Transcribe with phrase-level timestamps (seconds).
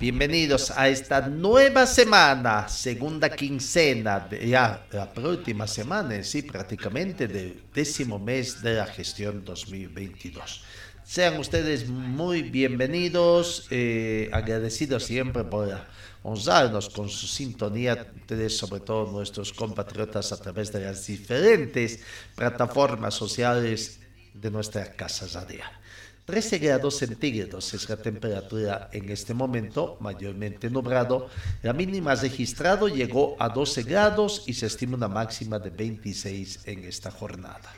[0.00, 7.64] Bienvenidos a esta nueva semana, segunda quincena, de ya la próxima semana, sí, prácticamente del
[7.74, 10.64] décimo mes de la gestión 2022.
[11.04, 15.68] Sean ustedes muy bienvenidos, eh, agradecidos siempre por
[16.22, 22.00] honrarnos con su sintonía, ustedes, sobre todo nuestros compatriotas a través de las diferentes
[22.34, 24.00] plataformas sociales
[24.32, 25.79] de nuestra casa radial.
[26.30, 31.28] 13 grados centígrados es la temperatura en este momento, mayormente nublado.
[31.60, 36.84] La mínima registrado llegó a 12 grados y se estima una máxima de 26 en
[36.84, 37.74] esta jornada.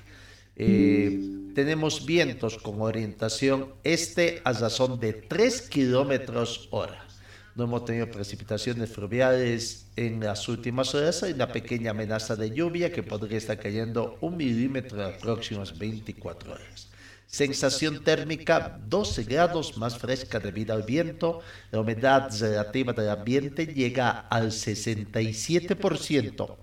[0.55, 1.19] Eh,
[1.55, 7.07] tenemos vientos con orientación este a razón de 3 kilómetros hora.
[7.55, 11.23] No hemos tenido precipitaciones fluviales en las últimas horas.
[11.23, 15.79] Hay una pequeña amenaza de lluvia que podría estar cayendo un milímetro en las próximas
[15.79, 16.92] 24 horas.
[17.33, 21.41] Sensación térmica 12 grados más fresca debido al viento.
[21.71, 26.57] La humedad relativa del ambiente llega al 67%.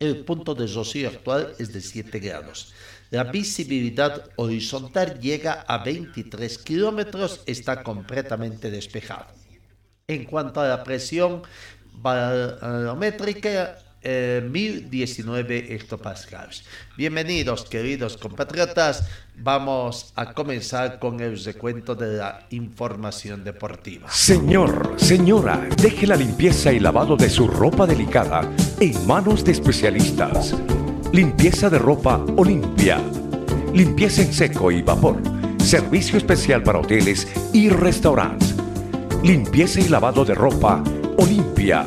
[0.00, 2.74] El punto de rocío actual es de 7 grados.
[3.10, 9.28] La visibilidad horizontal llega a 23 kilómetros, está completamente despejado.
[10.08, 11.42] En cuanto a la presión
[11.94, 16.64] barométrica, eh, 1019 hectopascales.
[16.96, 19.04] Bienvenidos, queridos compatriotas.
[19.36, 24.10] Vamos a comenzar con el recuento de la información deportiva.
[24.10, 28.50] Señor, señora, deje la limpieza y lavado de su ropa delicada
[28.80, 30.54] en manos de especialistas.
[31.12, 32.98] Limpieza de ropa Olimpia.
[33.74, 35.20] Limpieza en seco y vapor.
[35.58, 38.54] Servicio especial para hoteles y restaurantes.
[39.22, 40.82] Limpieza y lavado de ropa
[41.18, 41.86] Olimpia.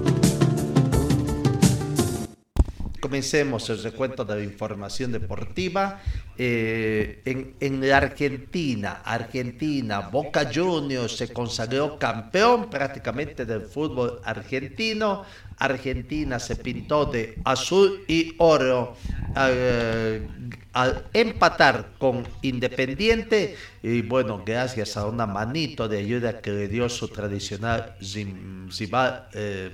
[3.11, 5.99] Comencemos el recuento de la información deportiva.
[6.37, 15.25] Eh, en, en, la Argentina, Argentina, Boca Juniors se consagró campeón prácticamente del fútbol argentino.
[15.57, 18.95] Argentina se pintó de azul y oro
[19.35, 20.29] al,
[20.71, 26.87] al empatar con Independiente y bueno, gracias a una manito de ayuda que le dio
[26.87, 29.71] su tradicional rival eh,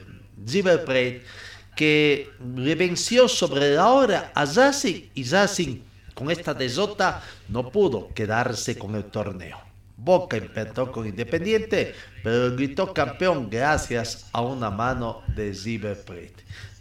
[1.77, 5.77] que le venció sobre la hora a Racing y Racing
[6.15, 9.59] con esta derrota no pudo quedarse con el torneo.
[9.95, 11.93] Boca empezó con Independiente,
[12.23, 16.03] pero gritó campeón gracias a una mano de River.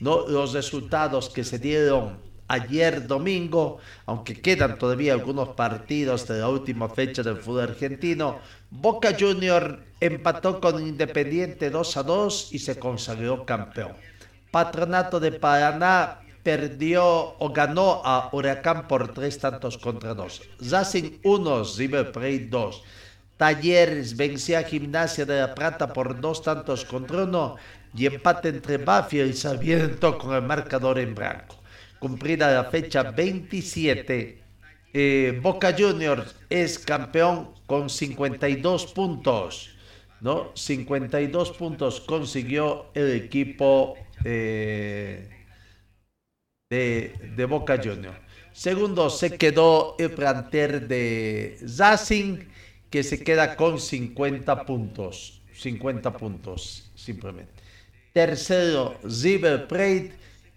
[0.00, 2.18] No, los resultados que se dieron
[2.48, 8.38] ayer domingo, aunque quedan todavía algunos partidos de la última fecha del fútbol argentino,
[8.70, 13.92] Boca Junior empató con Independiente 2 a 2 y se consagró campeón.
[14.56, 17.04] Patronato de Paraná perdió
[17.38, 20.40] o ganó a Huracán por tres tantos contra dos.
[20.70, 22.82] Racing 1, River Plate 2.
[23.36, 27.56] Talleres venció a Gimnasia de la Plata por dos tantos contra uno
[27.94, 31.56] y empate entre Banfield y Sarmiento con el marcador en blanco.
[31.98, 34.42] Cumplida la fecha 27,
[34.94, 39.76] eh, Boca Juniors es campeón con 52 puntos.
[40.22, 40.50] ¿no?
[40.54, 45.28] 52 puntos consiguió el equipo de,
[46.70, 48.18] de, Boca Juniors.
[48.52, 52.38] Segundo se quedó el planter de Racing,
[52.90, 55.42] que se queda con 50 puntos.
[55.52, 57.52] 50 puntos, simplemente.
[58.12, 60.12] Tercero, River Plate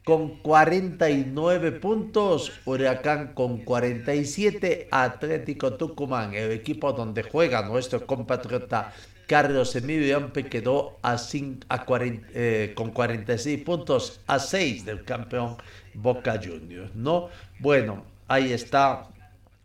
[0.09, 8.91] con 49 puntos, Huracán con 47, Atlético Tucumán, el equipo donde juega nuestro compatriota
[9.29, 11.85] Carlos Emilio Ampe quedó a, a
[12.33, 15.55] eh, con 46 puntos a 6 del campeón
[15.93, 17.29] Boca Juniors, ¿no?
[17.59, 19.07] Bueno, ahí está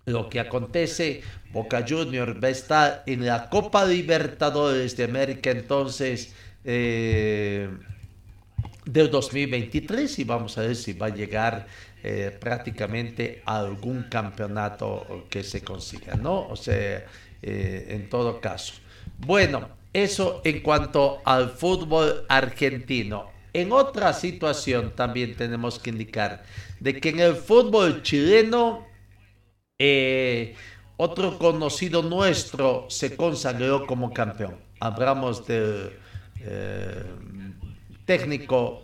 [0.05, 1.23] lo que acontece.
[1.51, 7.71] Boca Juniors va a estar en la Copa Libertadores de América entonces eh,
[8.85, 11.67] del 2023 y vamos a ver si va a llegar
[12.03, 16.49] eh, prácticamente a algún campeonato que se consiga, ¿no?
[16.49, 17.07] O sea,
[17.41, 18.84] en todo caso.
[19.19, 23.31] Bueno, eso en cuanto al fútbol argentino.
[23.53, 26.43] En otra situación también tenemos que indicar
[26.81, 28.87] de que en el fútbol chileno
[29.79, 30.57] eh,
[30.97, 34.57] otro conocido nuestro se consagró como campeón.
[34.81, 35.93] Hablamos del
[36.41, 37.05] eh,
[38.05, 38.83] técnico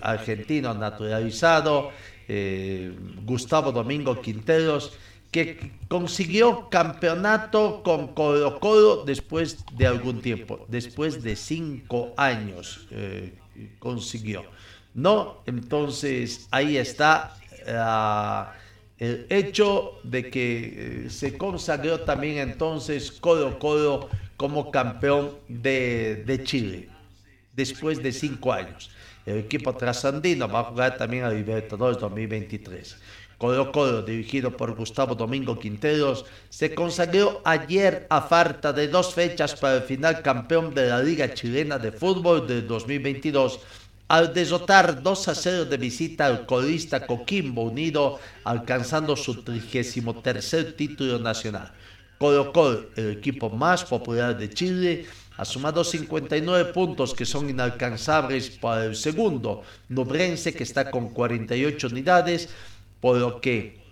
[0.00, 1.90] argentino naturalizado,
[2.28, 4.96] eh, Gustavo Domingo Quinteros,
[5.32, 13.32] que consiguió campeonato con Colo Colo después de algún tiempo, después de cinco años eh,
[13.78, 14.44] consiguió.
[14.94, 17.34] No, entonces ahí está
[17.66, 18.52] ah,
[18.98, 26.44] el hecho de que eh, se consagró también entonces Colo Colo como campeón de, de
[26.44, 26.90] Chile,
[27.54, 28.90] después de cinco años.
[29.24, 32.96] El equipo trasandino va a jugar también a Libertadores 2023.
[33.42, 39.56] Colo Colo, dirigido por Gustavo Domingo Quinteros, se consagró ayer a falta de dos fechas
[39.56, 43.58] para el final campeón de la Liga Chilena de Fútbol de 2022
[44.06, 51.18] al desotar 2 a 0 de visita al colista Coquimbo Unido, alcanzando su 33 título
[51.18, 51.72] nacional.
[52.18, 55.04] Colo Colo, el equipo más popular de Chile,
[55.36, 61.88] ha sumado 59 puntos que son inalcanzables para el segundo, Nubrense que está con 48
[61.88, 62.48] unidades,
[63.02, 63.82] por lo que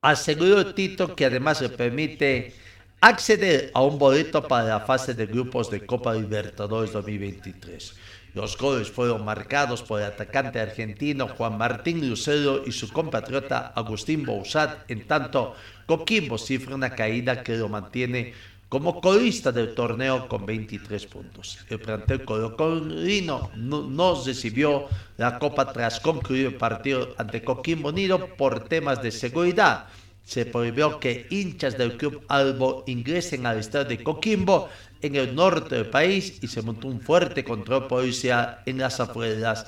[0.00, 2.54] aseguró Tito que además le permite
[3.00, 7.96] acceder a un boleto para la fase de grupos de Copa Libertadores 2023.
[8.34, 14.24] Los goles fueron marcados por el atacante argentino Juan Martín Lucero y su compatriota Agustín
[14.24, 15.56] Bouzat, en tanto
[15.86, 18.32] Coquimbo cifra una caída que lo mantiene
[18.68, 21.58] como colista del torneo con 23 puntos.
[21.70, 28.34] El plantel colocolino no, no recibió la copa tras concluir el partido ante Coquimbo Unido
[28.36, 29.86] por temas de seguridad.
[30.24, 34.68] Se prohibió que hinchas del club Albo ingresen al estadio de Coquimbo
[35.00, 39.66] en el norte del país y se montó un fuerte control policial en las afueras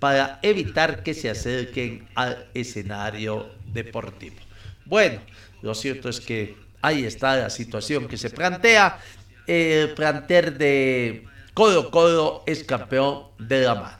[0.00, 4.36] para evitar que se acerquen al escenario deportivo.
[4.84, 5.20] Bueno,
[5.62, 8.98] lo cierto es que ahí está la situación que se plantea.
[9.46, 11.24] El planter de
[11.54, 13.98] Colo Colo es campeón de la mano.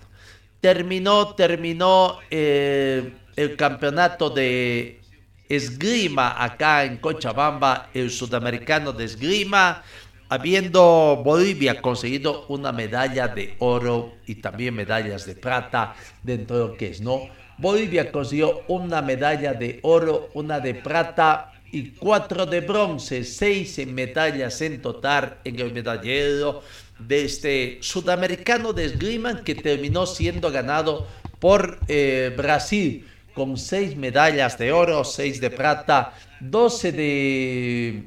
[0.61, 5.01] Terminó, terminó eh, el campeonato de
[5.49, 9.83] esgrima acá en Cochabamba, el sudamericano de esgrima,
[10.29, 16.77] habiendo Bolivia conseguido una medalla de oro y también medallas de plata dentro de lo
[16.77, 17.23] que es, ¿no?
[17.59, 24.61] Bolivia consiguió una medalla de oro, una de plata y cuatro de bronce, seis medallas
[24.61, 26.63] en total en el medallero
[26.99, 31.07] de este sudamericano de esgrima que terminó siendo ganado
[31.39, 38.05] por eh, Brasil con seis medallas de oro, seis de plata, 12 de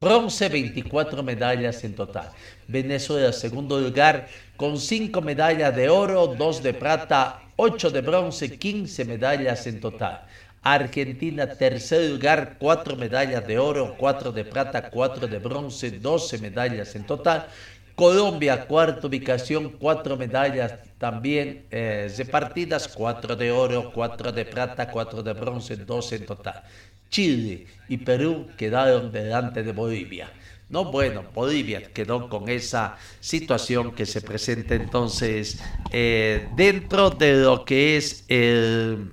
[0.00, 2.30] bronce, 24 medallas en total.
[2.66, 4.26] Venezuela, segundo lugar,
[4.56, 10.26] con cinco medallas de oro, dos de plata, ocho de bronce, 15 medallas en total.
[10.64, 16.94] Argentina, tercer lugar, cuatro medallas de oro, cuatro de plata, cuatro de bronce, 12 medallas
[16.96, 17.46] en total.
[17.94, 25.22] Colombia, cuarta ubicación, cuatro medallas también eh, repartidas, cuatro de oro, cuatro de plata, cuatro
[25.22, 26.62] de bronce, 12 en total.
[27.10, 30.32] Chile y Perú quedaron delante de Bolivia.
[30.70, 35.60] No, bueno, Bolivia quedó con esa situación que se presenta entonces
[35.92, 39.12] eh, dentro de lo que es el,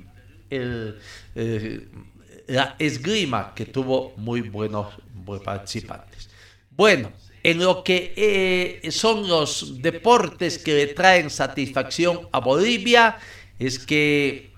[0.52, 1.00] el
[1.36, 1.88] eh,
[2.52, 4.94] la esgrima que tuvo muy buenos
[5.44, 6.30] participantes.
[6.72, 7.12] Bueno,
[7.44, 13.18] en lo que eh, son los deportes que le traen satisfacción a Bolivia,
[13.58, 14.51] es que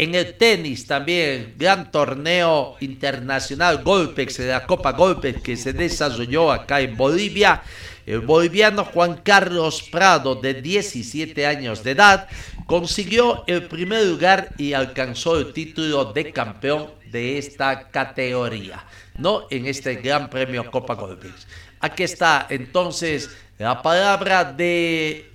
[0.00, 6.50] en el tenis también, gran torneo internacional Golpex, de la Copa Golpex que se desarrolló
[6.50, 7.62] acá en Bolivia,
[8.06, 12.28] el boliviano Juan Carlos Prado, de 17 años de edad,
[12.64, 18.82] consiguió el primer lugar y alcanzó el título de campeón de esta categoría,
[19.18, 19.48] ¿no?
[19.50, 21.46] En este Gran Premio Copa Golpex.
[21.78, 25.29] Aquí está entonces la palabra de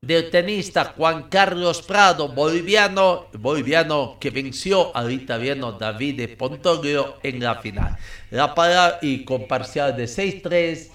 [0.00, 7.56] del tenista Juan Carlos Prado, boliviano, boliviano que venció al italiano Davide Pontoglio en la
[7.56, 7.98] final.
[8.30, 10.88] La palabra y con parcial de 6-3,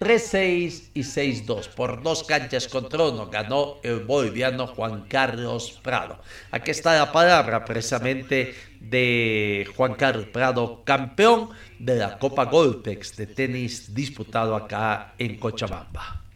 [0.00, 1.68] 3-6 y 6-2.
[1.68, 6.18] Por dos canchas contra uno ganó el boliviano Juan Carlos Prado.
[6.50, 13.26] Aquí está la palabra precisamente de Juan Carlos Prado, campeón de la Copa Golpex de
[13.26, 16.29] tenis disputado acá en Cochabamba.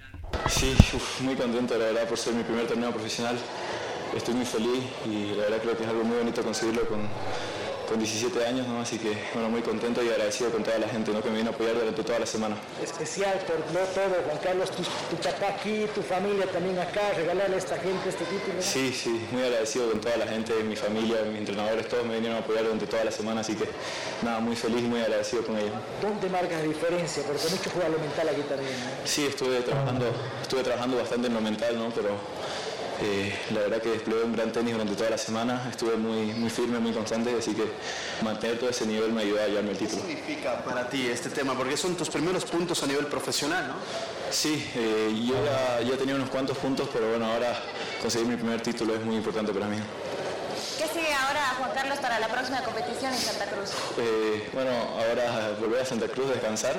[0.48, 0.76] Sí,
[1.20, 3.36] muy contento la verdad por ser mi primer torneo profesional.
[4.16, 7.00] Estoy muy feliz y la verdad creo que es algo muy bonito conseguirlo con,
[7.86, 8.80] con 17 años, ¿no?
[8.80, 11.22] así que bueno, muy contento y agradecido con toda la gente ¿no?
[11.22, 12.56] que me vino a apoyar durante toda la semana.
[12.82, 17.56] Especial por no todo, Juan Carlos, tu, tu, papá aquí, tu familia también acá, regalarle
[17.56, 18.60] a esta gente este título.
[18.60, 22.38] Sí, sí, muy agradecido con toda la gente, mi familia, mis entrenadores, todos me vinieron
[22.38, 23.68] a apoyar durante toda la semana, así que
[24.22, 25.72] nada, muy feliz y muy agradecido con ellos.
[26.00, 27.22] ¿Dónde marcas la diferencia?
[27.22, 28.72] Porque mucho juega lo mental aquí también.
[29.04, 30.06] Sí, estuve trabajando,
[30.42, 31.90] estuve trabajando bastante en lo mental, ¿no?
[31.94, 32.10] pero
[33.04, 36.48] eh, la verdad que desplegué un gran tenis durante toda la semana, estuve muy, muy
[36.48, 37.64] firme, muy constante, así que
[38.22, 40.02] mantener todo ese nivel me ayudó a llevarme el título.
[40.02, 41.54] ¿Qué significa para ti este tema?
[41.54, 43.74] Porque son tus primeros puntos a nivel profesional, ¿no?
[44.30, 47.54] Sí, eh, yo ya, ya tenía unos cuantos puntos, pero bueno, ahora
[48.00, 49.76] conseguir mi primer título es muy importante para mí.
[50.78, 53.70] ¿Qué sigue ahora, Juan Carlos, para la próxima competición en Santa Cruz?
[53.98, 56.76] Eh, bueno, ahora volver a Santa Cruz, descansar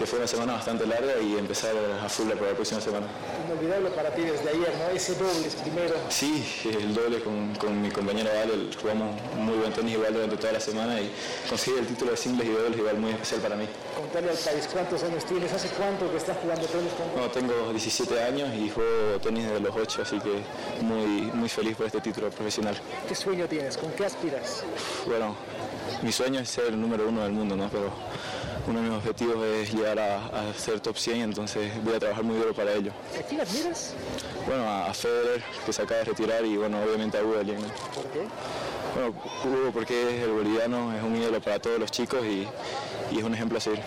[0.00, 3.06] que fue una semana bastante larga y empezar a full para la próxima semana.
[3.44, 4.96] Inolvidable para ti desde ayer, ¿no?
[4.96, 5.94] Ese doble primero.
[6.08, 10.54] Sí, el doble con, con mi compañero Ale, jugamos muy buen tenis igual durante toda
[10.54, 11.12] la semana y
[11.50, 13.66] conseguir el título de singles y dobles igual muy especial para mí.
[13.94, 17.22] Contarle al país cuántos años tienes, hace cuánto que estás jugando tenis con...
[17.22, 20.40] No, tengo 17 años y juego tenis desde los 8, así que
[20.82, 22.74] muy, muy feliz por este título profesional.
[23.06, 23.76] ¿Qué sueño tienes?
[23.76, 24.64] ¿Con qué aspiras?
[25.06, 25.36] Bueno,
[26.00, 27.68] mi sueño es ser el número uno del mundo, ¿no?
[27.68, 27.92] Pero
[28.66, 32.24] uno de mis objetivos es llegar a, a, ser top 100, entonces voy a trabajar
[32.24, 32.92] muy duro para ello.
[33.18, 33.94] ¿A quién admiras?
[34.46, 37.44] Bueno, a Federer, que se acaba de retirar, y bueno, obviamente a Hugo ¿no?
[37.94, 38.26] ¿Por qué?
[38.94, 39.14] Bueno,
[39.44, 42.46] Hugo porque es el boliviano, es un ídolo para todos los chicos y,
[43.14, 43.80] y es un ejemplo a seguir.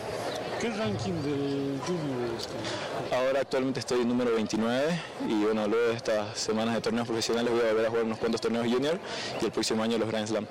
[0.59, 2.53] ¿Qué ranking del junior este?
[3.13, 7.51] Ahora actualmente estoy en número 29 y bueno, luego de estas semanas de torneos profesionales
[7.51, 8.97] voy a volver a jugar unos cuantos torneos junior
[9.41, 10.47] y el próximo año los Grand Slam.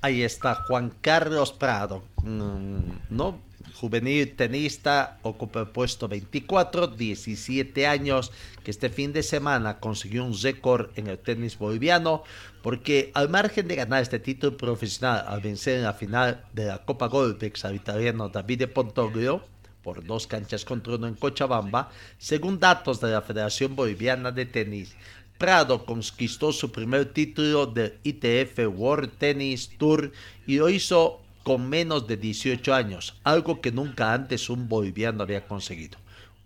[0.00, 3.40] Ahí está Juan Carlos Prado, ¿no?
[3.74, 8.30] Juvenil tenista, ocupa el puesto 24, 17 años,
[8.62, 12.22] que este fin de semana consiguió un récord en el tenis boliviano,
[12.62, 16.84] porque al margen de ganar este título profesional al vencer en la final de la
[16.84, 19.42] Copa Golpex al italiano Davide Pontoglio,
[19.82, 24.94] por dos canchas contra uno en Cochabamba, según datos de la Federación Boliviana de Tenis,
[25.38, 30.12] Prado conquistó su primer título del ITF World Tennis Tour
[30.48, 35.46] y lo hizo con menos de 18 años, algo que nunca antes un boliviano había
[35.46, 35.96] conseguido.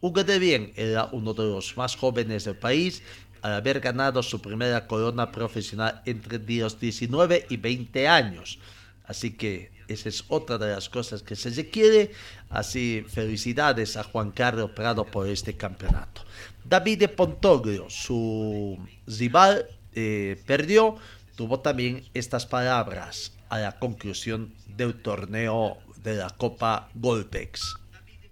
[0.03, 3.03] Hugo de Bien era uno de los más jóvenes del país
[3.41, 8.59] al haber ganado su primera corona profesional entre los 19 y 20 años.
[9.07, 12.13] Así que esa es otra de las cosas que se requiere.
[12.53, 16.21] Así, felicidades a Juan Carlos Prado por este campeonato.
[16.63, 20.97] David Pontoglio, su rival, eh, perdió.
[21.35, 27.75] Tuvo también estas palabras a la conclusión del torneo de la Copa Golpex.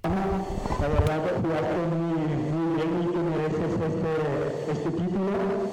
[0.03, 5.71] La verdad que jugaste muy, muy bien y que mereces este, este título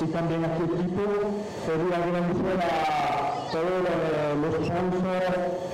[0.00, 1.44] y también a tu equipo.
[1.66, 3.82] Quería agradecer a todos
[4.40, 5.26] los sponsors,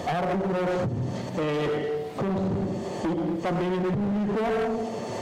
[0.06, 0.88] árbitros
[1.38, 1.97] eh,
[3.48, 4.44] también el público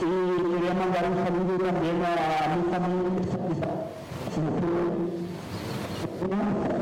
[0.01, 0.03] y
[0.51, 3.23] quería mandar un saludo también a mi familia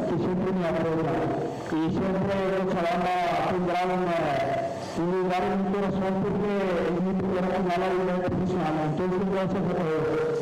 [0.10, 1.14] que siempre me apoya.
[1.70, 2.34] Y siempre
[2.66, 3.16] Cochabamba
[3.52, 4.02] tendrá un,
[5.04, 6.52] un lugar en mi corazón porque
[6.86, 8.76] es mi primera final a nivel profesional.
[8.90, 10.36] Entonces gracias a todos.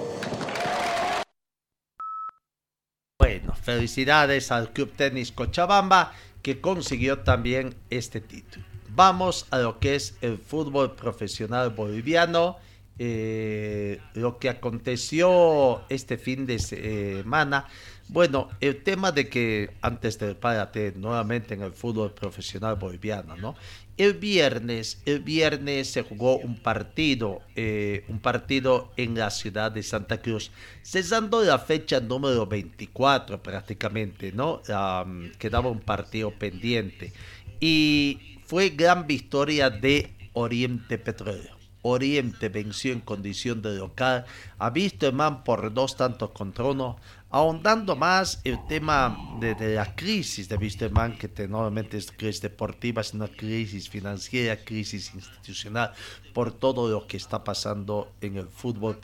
[3.19, 8.72] Bueno, felicidades al Club Tenis Cochabamba que consiguió también este título.
[8.95, 12.57] Vamos a lo que es el fútbol profesional boliviano.
[12.99, 17.65] Eh, lo que aconteció este fin de semana.
[18.07, 23.55] Bueno, el tema de que antes del párate nuevamente en el fútbol profesional boliviano, ¿no?
[23.97, 29.81] El viernes, el viernes se jugó un partido, eh, un partido en la ciudad de
[29.81, 30.51] Santa Cruz,
[30.83, 34.61] cesando la fecha número 24 prácticamente, ¿no?
[35.39, 37.11] Quedaba un partido pendiente
[37.59, 41.53] y fue gran victoria de Oriente Petróleo.
[41.83, 44.25] Oriente venció en condición de local
[44.57, 46.97] a Wisterman por dos tantos contra uno,
[47.29, 53.27] ahondando más el tema de, la crisis de Wisterman, que normalmente es crisis deportiva, sino
[53.27, 55.91] crisis financiera, crisis institucional,
[56.33, 58.99] por todo lo que está pasando en el fútbol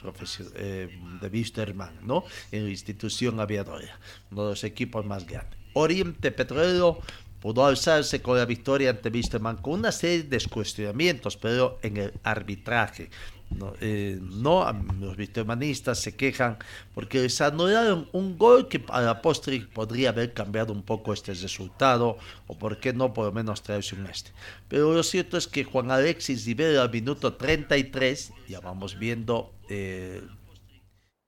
[0.56, 0.90] eh,
[1.22, 2.24] de Wisterman, ¿no?
[2.52, 4.00] En la institución aviadora,
[4.32, 5.60] uno de los equipos más grandes.
[5.74, 7.00] Oriente Petrolero
[7.42, 12.14] pudo alzarse con la victoria ante Wisterman con una serie de cuestionamientos, pero en el
[12.24, 13.10] arbitraje.
[13.50, 16.58] No, eh, los wistermanistas se quejan
[16.94, 21.34] porque les anularon un gol que a la postre podría haber cambiado un poco este
[21.34, 24.32] resultado, o por qué no, por lo menos traerse un este.
[24.68, 30.22] Pero lo cierto es que Juan Alexis Rivera al minuto 33, ya vamos viendo eh,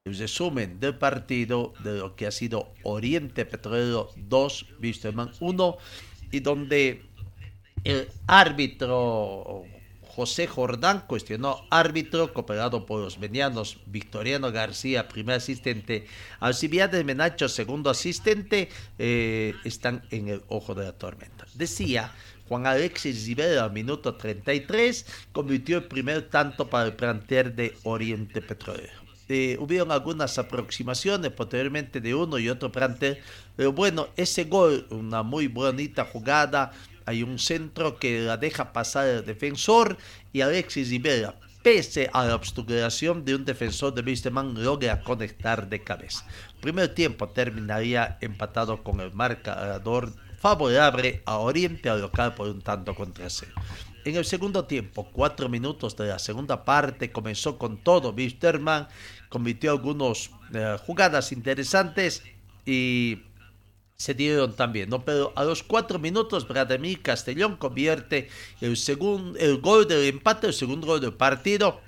[0.05, 5.77] el resumen del partido de lo que ha sido Oriente Petrolero 2, Wisterman 1,
[6.31, 7.03] y donde
[7.84, 9.63] el árbitro
[10.01, 16.08] José Jordán cuestionó árbitro cooperado por los venianos Victoriano García, primer asistente,
[16.39, 21.46] Alcibiades Menacho, segundo asistente, eh, están en el ojo de la tormenta.
[21.53, 22.12] Decía
[22.50, 29.00] Juan Alexis Rivera, minuto 33, convirtió el primer tanto para el plantel de Oriente Petrolero.
[29.34, 33.18] Eh, hubieron algunas aproximaciones posteriormente de uno y otro plantel,
[33.56, 36.74] pero bueno, ese gol, una muy bonita jugada,
[37.06, 39.96] hay un centro que la deja pasar el defensor
[40.34, 41.34] y Alexis Rivera,
[41.64, 46.28] pese a la obstrucción de un defensor de Wisterman, logra conectar de cabeza.
[46.60, 52.94] Primer tiempo terminaría empatado con el marcador favorable a Oriente al local por un tanto
[52.94, 53.54] contra cero.
[54.04, 58.12] En el segundo tiempo, cuatro minutos de la segunda parte, comenzó con todo.
[58.14, 58.88] Wisterman
[59.32, 62.22] convirtió algunas eh, jugadas interesantes
[62.66, 63.24] y
[63.96, 65.06] se dieron también, ¿no?
[65.06, 68.28] Pero a los cuatro minutos, Vladimir Castellón convierte
[68.60, 71.80] el, segundo, el gol del empate, el segundo gol del partido.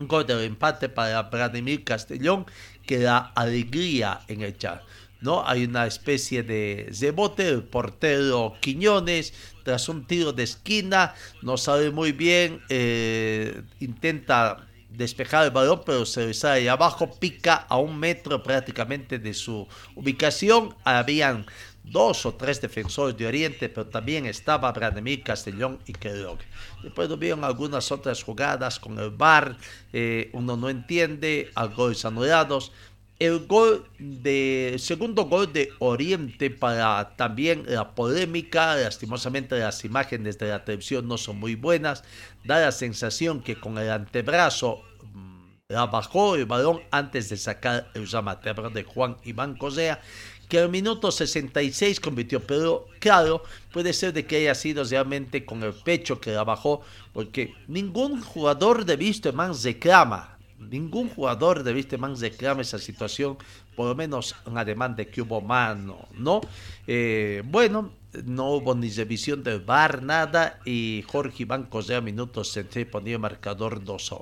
[0.00, 2.44] Un gol del empate para Vladimir Castellón
[2.84, 4.82] que da alegría en el chat.
[5.20, 5.46] ¿no?
[5.46, 11.90] Hay una especie de rebote, el portero Quiñones, tras un tiro de esquina, no sabe
[11.90, 17.98] muy bien, eh, intenta despejar el balón, pero se sale ahí abajo, pica a un
[17.98, 20.74] metro prácticamente de su ubicación.
[20.84, 21.46] Habían
[21.82, 26.38] dos o tres defensores de Oriente, pero también estaba Branimir Castellón y Kellogg.
[26.82, 29.56] Después tuvieron algunas otras jugadas con el VAR,
[29.92, 32.72] eh, uno no entiende, goles anulados.
[33.20, 40.48] El gol de segundo gol de Oriente para también la polémica, lastimosamente las imágenes de
[40.48, 42.02] la televisión no son muy buenas,
[42.42, 47.88] da la sensación que con el antebrazo mm, la bajó el balón antes de sacar
[47.94, 50.00] el llamatebro de Juan Iván Cosea,
[50.48, 55.62] que al minuto 66 convirtió, pero claro, puede ser de que haya sido realmente con
[55.62, 62.18] el pecho que la bajó, porque ningún jugador de Wisterman reclama ningún jugador de Wisterman
[62.18, 63.36] reclama esa situación,
[63.76, 66.40] por lo menos en ademán de que hubo mano, ¿no?
[66.86, 67.92] Eh, bueno,
[68.24, 73.82] no hubo ni revisión del VAR, nada, y Jorge Iván Cosea, minutos se ponía marcador
[73.82, 74.12] 2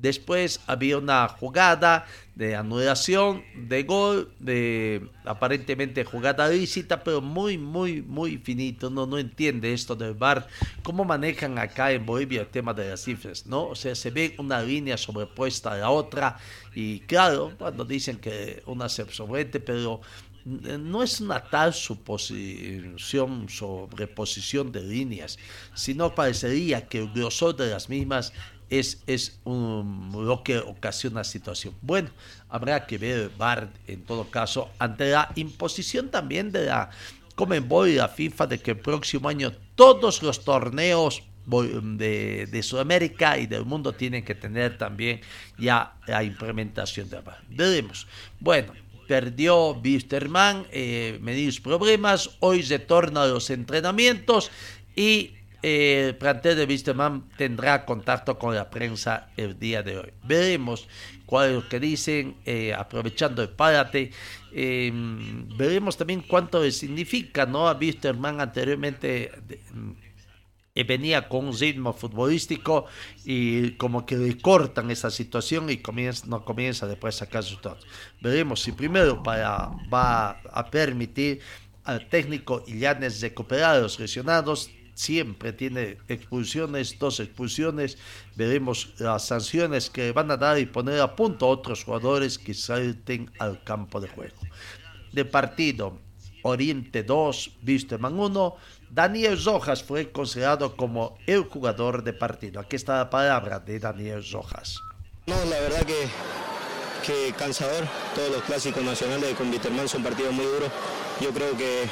[0.00, 8.00] Después había una jugada de anulación de gol, de aparentemente jugada lícita, pero muy, muy,
[8.00, 8.88] muy finito.
[8.88, 10.48] No, no entiende esto del VAR.
[10.82, 13.46] ¿Cómo manejan acá en Bolivia el tema de las cifras?
[13.46, 13.68] ¿no?
[13.68, 16.38] O sea, se ve una línea sobrepuesta a la otra.
[16.74, 20.00] Y claro, cuando dicen que una se sobrepuesta, pero
[20.44, 25.38] no es una tal suposición, sobreposición de líneas,
[25.74, 28.32] sino parecería que el grosor de las mismas
[28.70, 31.74] es, es un, lo que ocasiona situación.
[31.82, 32.10] Bueno,
[32.48, 36.90] habrá que ver VAR en todo caso ante la imposición también de la
[37.34, 43.38] Comenbol y la FIFA de que el próximo año todos los torneos de, de, Sudamérica
[43.38, 45.20] y del mundo tienen que tener también
[45.58, 47.42] ya la implementación de VAR.
[47.48, 48.06] Veremos.
[48.38, 48.72] Bueno,
[49.10, 54.52] perdió Wisterman, eh, medios problemas, hoy retorna a los entrenamientos
[54.94, 60.12] y el plantel de Wisterman tendrá contacto con la prensa el día de hoy.
[60.24, 60.88] Veremos
[61.26, 64.10] cuál es lo que dicen, eh, aprovechando el párate.
[64.52, 67.68] Em, veremos también cuánto significa, ¿no?
[67.68, 69.30] A Wisterman anteriormente
[70.74, 72.86] eh, venía con un ritmo futbolístico
[73.24, 77.60] y como que le cortan esa situación y comienza, no comienza después a sacar sus
[77.60, 77.86] datos.
[78.20, 81.40] Veremos si primero para, va a permitir
[81.84, 87.96] al técnico Illanes recuperar a los lesionados siempre tiene expulsiones, dos expulsiones.
[88.36, 92.52] Veremos las sanciones que van a dar y poner a punto a otros jugadores que
[92.52, 94.36] salten al campo de juego.
[95.12, 95.98] De partido,
[96.42, 98.56] Oriente 2, Wisterman 1.
[98.90, 102.60] Daniel Rojas fue considerado como el jugador de partido.
[102.60, 104.80] Aquí está la palabra de Daniel Rojas.
[105.26, 107.86] No, la verdad que, cansador.
[108.14, 110.70] Todos los clásicos nacionales con Wisterman son partidos muy duros.
[111.20, 111.88] Yo creo que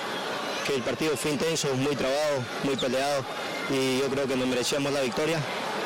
[0.75, 3.25] el partido fue intenso, muy trabado, muy peleado
[3.71, 5.39] y yo creo que nos merecíamos la victoria.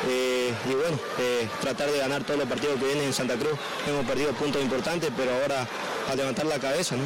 [0.09, 3.53] eh, y bueno, eh, tratar de ganar todos los partidos que vienen en Santa Cruz.
[3.87, 5.65] Hemos perdido puntos importantes, pero ahora
[6.11, 6.95] a levantar la cabeza.
[6.97, 7.03] ¿no?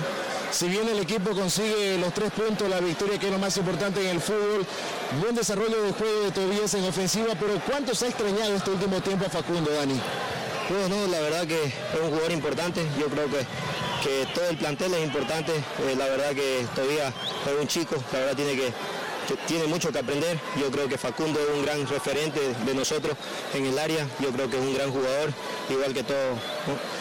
[0.52, 4.02] Si bien el equipo consigue los tres puntos, la victoria que es lo más importante
[4.02, 4.66] en el fútbol,
[5.22, 9.00] buen desarrollo de juego de Tobías en ofensiva, pero ¿cuánto se ha extrañado este último
[9.02, 10.00] tiempo a Facundo, Dani?
[10.70, 13.46] Bueno, la verdad que es un jugador importante, yo creo que,
[14.08, 18.20] que todo el plantel es importante, eh, la verdad que todavía es un chico, la
[18.20, 18.72] verdad tiene que,
[19.48, 20.39] tiene mucho que aprender.
[20.58, 23.17] Yo creo que Facundo es un gran referente de nosotros
[23.54, 24.08] en el área.
[24.22, 25.34] Yo creo que es un gran jugador,
[25.70, 26.38] igual que todo.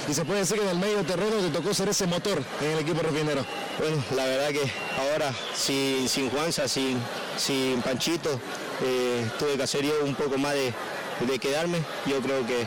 [0.09, 2.71] Y se puede decir que en el medio terreno te tocó ser ese motor en
[2.73, 3.45] el equipo refinero.
[3.79, 6.99] Bueno, la verdad que ahora sin, sin Juanza, sin,
[7.37, 8.41] sin Panchito,
[8.83, 10.73] eh, tuve que hacer yo un poco más de,
[11.21, 11.79] de quedarme.
[12.07, 12.67] Yo creo que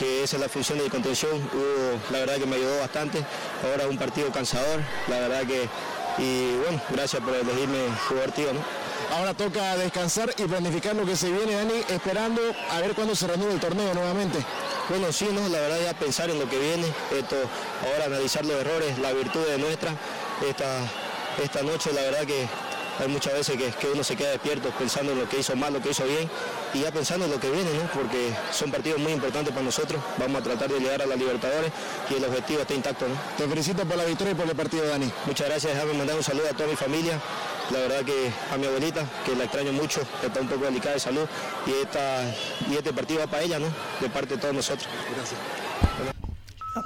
[0.00, 1.30] que esa es la función de contención.
[2.10, 3.22] la verdad que me ayudó bastante.
[3.62, 5.68] Ahora un partido cansador, la verdad que.
[6.18, 8.60] Y bueno, gracias por elegirme jugador tío, ¿no?
[9.14, 13.26] Ahora toca descansar y planificar lo que se viene, Dani, esperando a ver cuándo se
[13.26, 14.38] reanuda el torneo nuevamente.
[14.88, 15.46] Bueno, sí, ¿no?
[15.48, 16.86] la verdad ya pensar en lo que viene,
[17.16, 17.36] esto,
[17.84, 19.92] ahora analizar los errores, la virtud de nuestra,
[20.48, 20.78] esta,
[21.42, 22.48] esta noche la verdad que
[23.00, 25.80] hay muchas veces que, uno se queda despierto pensando en lo que hizo mal, lo
[25.80, 26.28] que hizo bien
[26.74, 27.90] y ya pensando en lo que viene, ¿no?
[27.92, 30.00] porque son partidos muy importantes para nosotros.
[30.18, 31.72] Vamos a tratar de llegar a la Libertadores
[32.10, 33.08] y el objetivo está intacto.
[33.08, 33.14] ¿no?
[33.36, 35.10] Te felicito por la victoria y por el partido, Dani.
[35.26, 37.18] Muchas gracias, déjame mandar un saludo a toda mi familia,
[37.70, 41.00] la verdad que a mi abuelita, que la extraño mucho, está un poco delicada de
[41.00, 41.26] salud
[41.66, 42.22] y, esta,
[42.70, 43.66] y este partido va para ella, ¿no?
[44.00, 44.88] De parte de todos nosotros.
[45.16, 46.19] Gracias.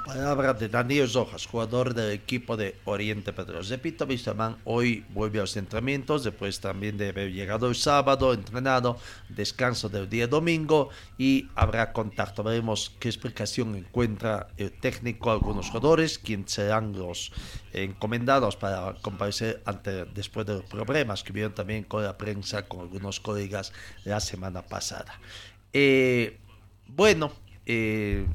[0.06, 3.62] La palabra de Daniel Rojas, jugador del equipo de Oriente Petróleo.
[3.62, 8.98] Repito, Vistamán hoy vuelve a los entrenamientos, después también de haber llegado el sábado, entrenado,
[9.30, 12.42] descanso del día domingo y habrá contacto.
[12.42, 17.32] Veremos qué explicación encuentra el técnico, algunos jugadores, quienes serán los
[17.72, 22.80] encomendados para comparecer ante, después de los problemas que vieron también con la prensa, con
[22.80, 23.72] algunos colegas
[24.04, 25.18] la semana pasada.
[25.72, 26.38] Eh,
[26.88, 27.32] bueno,
[27.64, 28.26] eh,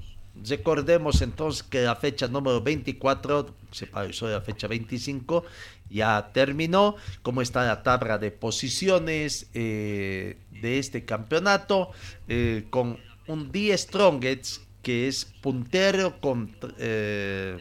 [0.48, 5.44] Recordemos entonces que la fecha número 24, se pareció de la fecha 25,
[5.90, 6.96] ya terminó.
[7.22, 11.92] ¿Cómo está la tabla de posiciones eh, de este campeonato?
[12.28, 12.98] Eh, con
[13.28, 16.56] un D Strongest que es puntero con...
[16.78, 17.58] Eh,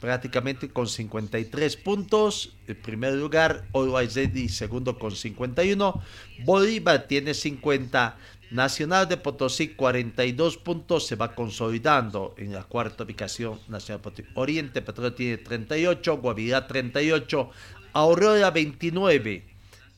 [0.00, 2.54] prácticamente con 53 puntos.
[2.66, 4.18] En primer lugar, Always
[4.52, 6.02] segundo con 51.
[6.44, 8.16] Bolívar tiene 50.
[8.50, 14.28] Nacional de Potosí 42 puntos, se va consolidando en la cuarta ubicación Nacional Potosí.
[14.34, 17.50] Oriente Petróleo tiene 38, Guavirá 38,
[17.92, 19.44] Aurora 29,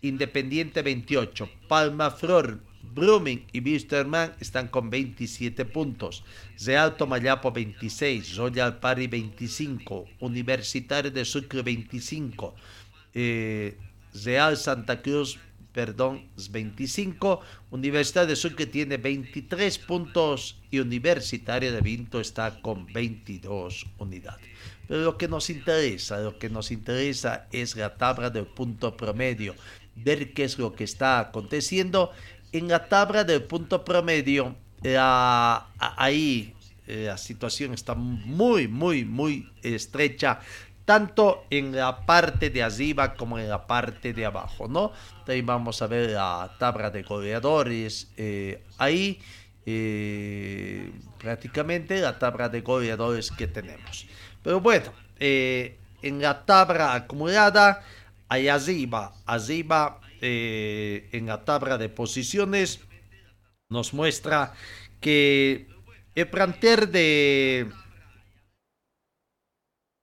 [0.01, 2.61] Independiente 28, Palma Flor,
[2.95, 6.25] Blooming y Bisterman están con 27 puntos.
[6.65, 12.55] Real Tomayapo 26, Royal Pari 25, Universitario de Sucre 25,
[13.15, 13.77] eh,
[14.25, 15.39] Real Santa Cruz
[15.79, 17.41] perdón, 25.
[17.71, 24.45] Universidad de Sucre tiene 23 puntos y Universitario de Vinto está con 22 unidades.
[24.89, 29.55] Pero lo que nos interesa, lo que nos interesa es la tabla del punto promedio,
[29.95, 32.11] ver qué es lo que está aconteciendo.
[32.51, 34.57] En la tabla del punto promedio,
[35.79, 36.55] ahí
[36.89, 40.41] eh, la situación está muy, muy, muy estrecha
[40.89, 44.91] tanto en la parte de arriba como en la parte de abajo, ¿no?
[45.27, 49.21] Ahí vamos a ver la tabla de goleadores, eh, ahí
[49.67, 54.07] eh, prácticamente la tabla de goleadores que tenemos.
[54.43, 57.85] Pero bueno, eh, en la tabla acumulada,
[58.31, 62.81] ahí arriba, arriba, en la tabla de posiciones,
[63.69, 64.55] nos muestra
[65.03, 65.67] que
[66.15, 67.71] el planter de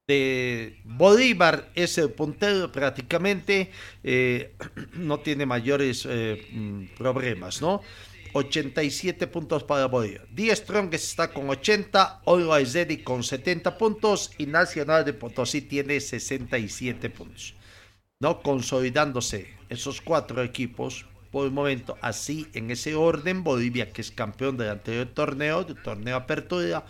[0.08, 3.72] de Bolívar es el puntero prácticamente,
[4.04, 4.54] eh,
[4.94, 7.82] no tiene mayores eh, mm, problemas, ¿no?
[8.34, 10.28] 87 puntos para Bolívar.
[10.32, 16.00] 10 Strongest está con 80, Always Ready con 70 puntos y Nacional de Potosí tiene
[16.00, 17.56] 67 puntos.
[18.20, 18.42] ¿No?
[18.42, 23.44] Consolidándose esos cuatro equipos por el momento así en ese orden.
[23.44, 26.86] Bolivia, que es campeón del anterior torneo, del torneo Apertura,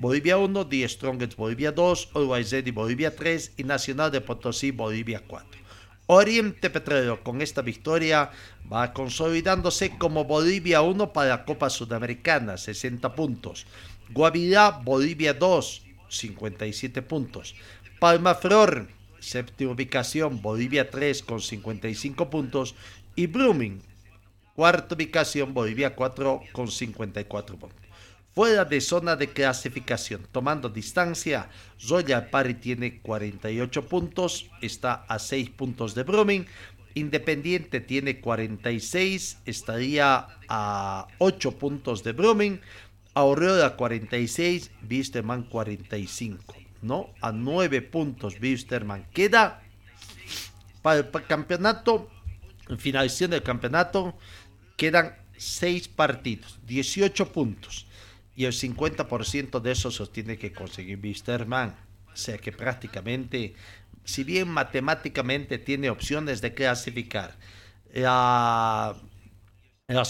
[0.00, 5.20] Bolivia 1, Die Strongest Bolivia 2, Always Ready Bolivia 3 y Nacional de Potosí Bolivia
[5.26, 5.60] 4.
[6.06, 8.30] Oriente Petrolero con esta victoria
[8.72, 13.66] va consolidándose como Bolivia 1 para la Copa Sudamericana, 60 puntos.
[14.08, 17.54] Guavirá, Bolivia 2, 57 puntos.
[17.98, 22.74] Palma Flor, séptima ubicación, Bolivia 3 con 55 puntos.
[23.16, 23.82] Y Blooming,
[24.56, 27.79] cuarta ubicación, Bolivia 4 con 54 puntos
[28.40, 30.26] fuera de zona de clasificación.
[30.32, 31.50] Tomando distancia,
[31.86, 36.46] Royal Party tiene 48 puntos, está a 6 puntos de Brumming.
[36.94, 42.62] Independiente tiene 46, estaría a 8 puntos de Brumming.
[43.12, 47.10] Aurora 46, Wisterman 45, ¿no?
[47.20, 49.04] A 9 puntos Wisterman.
[49.12, 49.62] Queda
[50.80, 52.08] para el campeonato,
[52.78, 54.16] finalización del campeonato,
[54.78, 57.86] quedan 6 partidos, 18 puntos.
[58.40, 61.76] Y el 50% de eso los tiene que conseguir Wisterman.
[62.10, 63.54] O sea que prácticamente,
[64.02, 67.36] si bien matemáticamente tiene opciones de clasificar,
[67.92, 68.94] las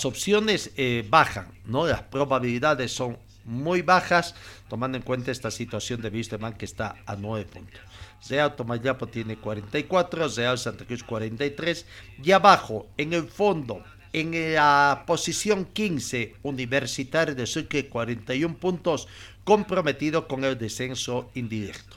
[0.05, 1.89] opciones eh, bajan, ¿no?
[1.89, 4.37] Las probabilidades son muy bajas,
[4.69, 7.81] tomando en cuenta esta situación de Wisterman que está a 9 puntos.
[8.29, 11.85] Real Tomayapo tiene 44, Real Santa Cruz 43
[12.23, 19.09] y abajo en el fondo en la posición 15 Universitario de Sucre 41 puntos
[19.45, 21.97] comprometido con el descenso indirecto.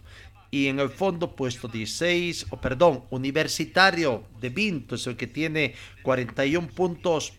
[0.52, 5.74] Y en el fondo puesto 16, o perdón, Universitario de Vinto es el que tiene
[6.04, 7.34] 41 puntos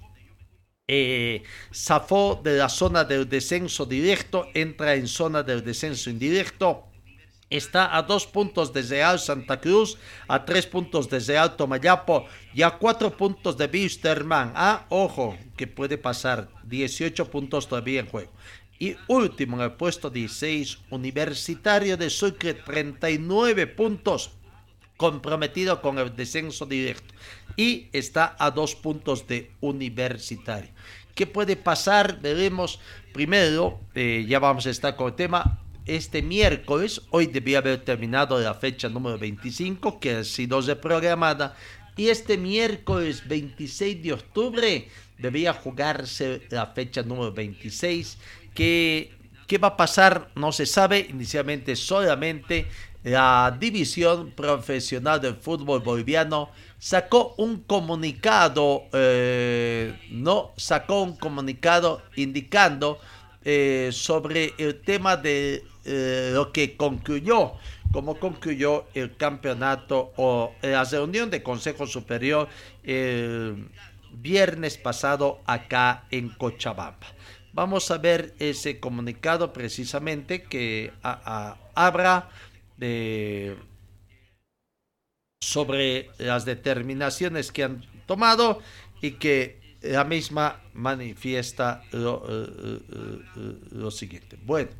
[0.88, 6.88] eh, zafó de la zona del descenso directo, entra en zona del descenso indirecto
[7.50, 12.62] está a dos puntos de Real Santa Cruz, a tres puntos de Real Tomayapo y
[12.62, 14.52] a cuatro puntos de Bisterman.
[14.54, 18.32] Ah, ojo, que puede pasar 18 puntos todavía en juego.
[18.78, 24.32] Y último en el puesto 16, Universitario de Sucre, 39 puntos,
[24.96, 27.14] comprometido con el descenso directo.
[27.56, 30.70] Y está a dos puntos de Universitario.
[31.14, 32.20] ¿Qué puede pasar?
[32.20, 32.80] Veremos.
[33.12, 38.38] Primero, eh, ya vamos a estar con el tema este miércoles, hoy debía haber terminado
[38.40, 41.56] la fecha número 25, que ha sido reprogramada,
[41.96, 48.18] y este miércoles 26 de octubre debía jugarse la fecha número 26,
[48.54, 49.12] que
[49.46, 50.30] ¿Qué va a pasar?
[50.34, 51.06] No se sabe.
[51.10, 52.66] Inicialmente solamente
[53.02, 62.98] la División Profesional del Fútbol Boliviano sacó un comunicado, eh, no sacó un comunicado indicando
[63.44, 67.52] eh, sobre el tema de eh, lo que concluyó,
[67.92, 72.48] como concluyó el campeonato o la reunión de Consejo Superior
[72.82, 73.68] el
[74.12, 77.06] viernes pasado acá en Cochabamba.
[77.52, 82.28] Vamos a ver ese comunicado precisamente que habla
[82.76, 83.56] de,
[85.40, 88.60] sobre las determinaciones que han tomado
[89.00, 92.80] y que la misma manifiesta lo, eh,
[93.36, 94.38] eh, lo siguiente.
[94.42, 94.70] Bueno,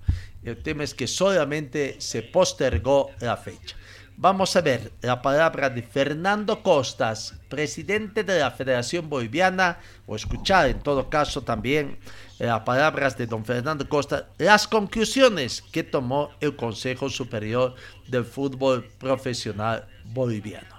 [0.42, 3.76] el tema es que solamente se postergó la fecha.
[4.16, 10.68] Vamos a ver la palabra de Fernando Costas, presidente de la Federación Boliviana, o escuchar
[10.68, 11.98] en todo caso también
[12.38, 17.74] las palabras de don Fernando Costas, las conclusiones que tomó el Consejo Superior
[18.06, 20.73] del Fútbol Profesional Boliviano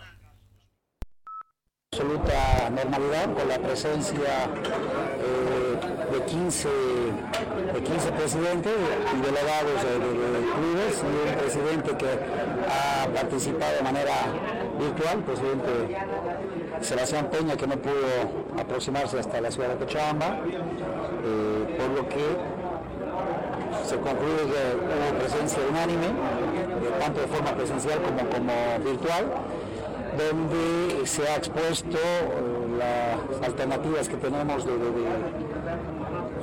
[1.95, 4.49] absoluta normalidad con la presencia
[5.17, 6.67] eh, de, 15,
[7.73, 8.73] de 15 presidentes
[9.13, 9.95] y delegados de,
[10.55, 12.09] clubes y un presidente que
[12.67, 14.13] ha participado de manera
[14.77, 15.97] virtual, presidente
[16.81, 20.39] Sebastián Peña que no pudo aproximarse hasta la ciudad de Cochabamba,
[21.23, 22.25] eh, por lo que
[23.87, 29.31] se concluye que hubo presencia unánime, eh, tanto de forma presencial como virtual
[30.17, 34.73] donde se ha expuesto eh, las alternativas que tenemos de,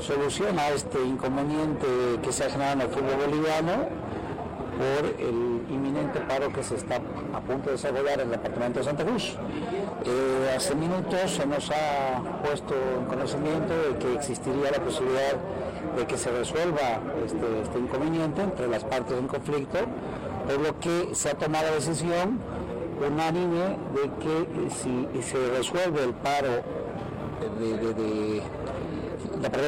[0.00, 1.86] solución a este inconveniente
[2.22, 3.72] que se ha generado en el fútbol boliviano
[4.78, 8.84] por el inminente paro que se está a punto de desarrollar en el departamento de
[8.84, 9.36] Santa Cruz.
[10.04, 15.36] Eh, hace minutos se nos ha puesto en conocimiento de que existiría la posibilidad
[15.96, 19.78] de que se resuelva este, este inconveniente entre las partes en conflicto,
[20.46, 22.40] por lo que se ha tomado la decisión
[23.06, 26.62] unánime de que si se resuelve el paro
[27.58, 28.42] de, de, de,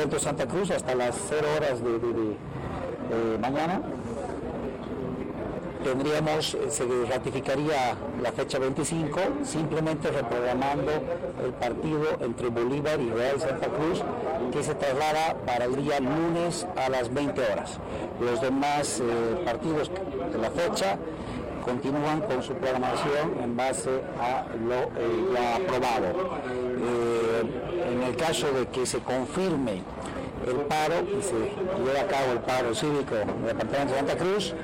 [0.06, 3.82] de Santa Cruz hasta las 0 horas de, mañana,
[5.82, 10.92] tendríamos, se ratificaría la fecha 25, simplemente reprogramando
[11.44, 14.02] el partido entre Bolívar y Real Santa Cruz,
[14.52, 17.78] que se traslada para el día lunes a las 20 horas.
[18.20, 19.90] Los demás eh, partidos
[20.32, 20.98] de la fecha
[21.64, 26.38] continúan con su programación en base a lo eh, ya aprobado.
[26.46, 29.82] Eh, en el caso de que se confirme
[30.46, 31.32] el paro y se
[31.82, 34.54] lleve a cabo el paro cívico del Departamento de Santa Cruz,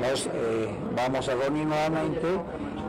[0.00, 2.26] nos eh, vamos a reunir nuevamente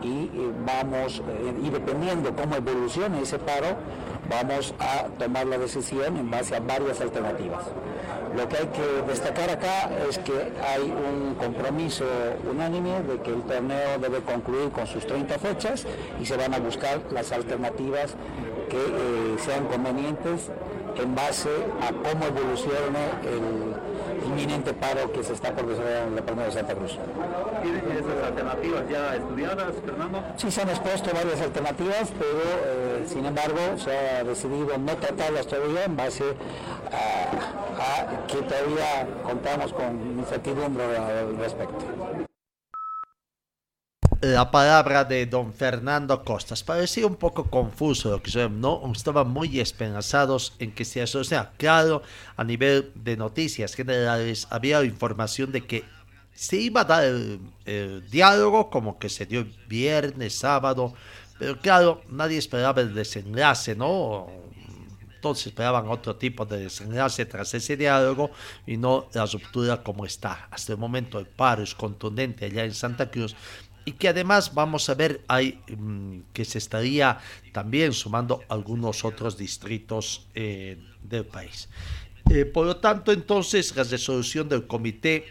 [0.03, 0.29] y
[0.65, 1.21] vamos,
[1.63, 3.77] y dependiendo cómo evolucione ese paro,
[4.32, 7.65] vamos a tomar la decisión en base a varias alternativas.
[8.36, 12.06] Lo que hay que destacar acá es que hay un compromiso
[12.50, 15.86] unánime de que el torneo debe concluir con sus 30 fechas
[16.22, 18.15] y se van a buscar las alternativas
[18.70, 20.50] que eh, sean convenientes
[20.96, 21.50] en base
[21.82, 23.76] a cómo evolucione el
[24.25, 26.97] inminente paro que se está por desarrollar en la Palma de Santa Cruz.
[27.62, 30.23] ¿Tienen esas alternativas ya estudiadas, Fernando?
[30.38, 35.47] Sí, se han expuesto varias alternativas, pero eh, sin embargo se ha decidido no tratarlas
[35.47, 36.23] todavía en base
[36.91, 41.86] a, a que todavía contamos con incertidumbre al respecto
[44.21, 46.63] la palabra de don Fernando Costas.
[46.63, 48.81] Parecía un poco confuso lo que ¿no?
[48.93, 51.51] Estaban muy esperanzados en que se asocia.
[51.57, 52.03] Claro,
[52.38, 55.84] a nivel de noticias generales había información de que
[56.34, 60.93] se iba a dar el, diálogo como que se dio viernes, sábado,
[61.39, 64.27] pero claro, nadie esperaba el desenlace, ¿no?
[65.19, 68.31] Todos esperaban otro tipo de desenlace tras ese diálogo
[68.65, 70.47] y no la ruptura como está.
[70.51, 73.36] Hasta el momento el paro es contundente allá en Santa Cruz
[73.86, 77.20] y que además vamos a ver hay, mm, que se estaría
[77.52, 81.70] también sumando algunos otros distritos eh, del país.
[82.30, 85.26] Eh, por lo tanto, entonces, la resolución del comité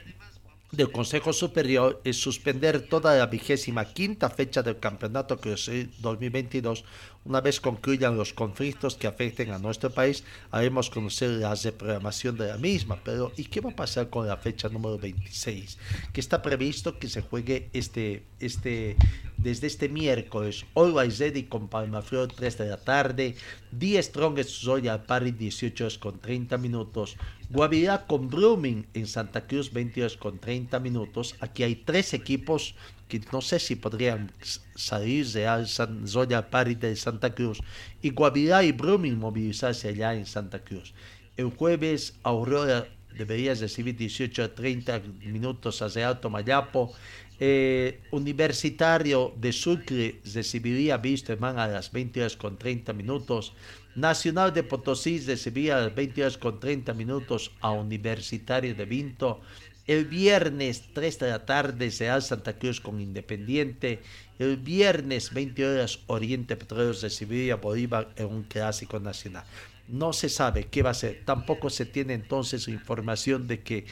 [0.73, 6.85] del Consejo Superior es suspender toda la vigésima quinta fecha del Campeonato Cruz 2022
[7.23, 12.49] una vez concluyan los conflictos que afecten a nuestro país, haremos conocer la reprogramación de
[12.49, 12.99] la misma.
[13.05, 15.77] Pero, ¿y qué va a pasar con la fecha número 26?
[16.15, 18.97] Que está previsto que se juegue este, este,
[19.37, 20.65] desde este miércoles.
[20.75, 23.35] Always Ready con Palmaflor 3 de la tarde.
[23.79, 27.17] The Strongest Royal Party 18 con 30 minutos.
[27.51, 31.35] Guavirá con Blooming en Santa Cruz 22 con 30 minutos.
[31.41, 32.77] Aquí hay tres equipos
[33.09, 34.31] que no sé si podrían
[34.77, 37.61] salir de al San, Zoya Party de Santa Cruz
[38.03, 40.95] y Guavirá y Brumming movilizarse allá en Santa Cruz.
[41.37, 42.87] El jueves Aurora
[43.19, 46.93] debería recibir 18 a 30 minutos hacia Alto Mayapo.
[47.41, 53.55] Eh, Universitario de Sucre recibiría Wisterman a las 20 horas con 30 minutos.
[53.97, 59.41] Nacional de Potosí recibiría a las 20 horas con 30 minutos a Universitario de Vinto.
[59.87, 64.01] El viernes 3 de la tarde Real Santa Cruz con Independiente.
[64.39, 69.45] El viernes 20 horas Oriente Petroleros recibiría Bolívar en un clásico nacional.
[69.89, 71.23] No se sabe qué va a ser.
[71.25, 73.87] Tampoco se tiene entonces información de que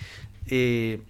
[0.47, 1.01] eh,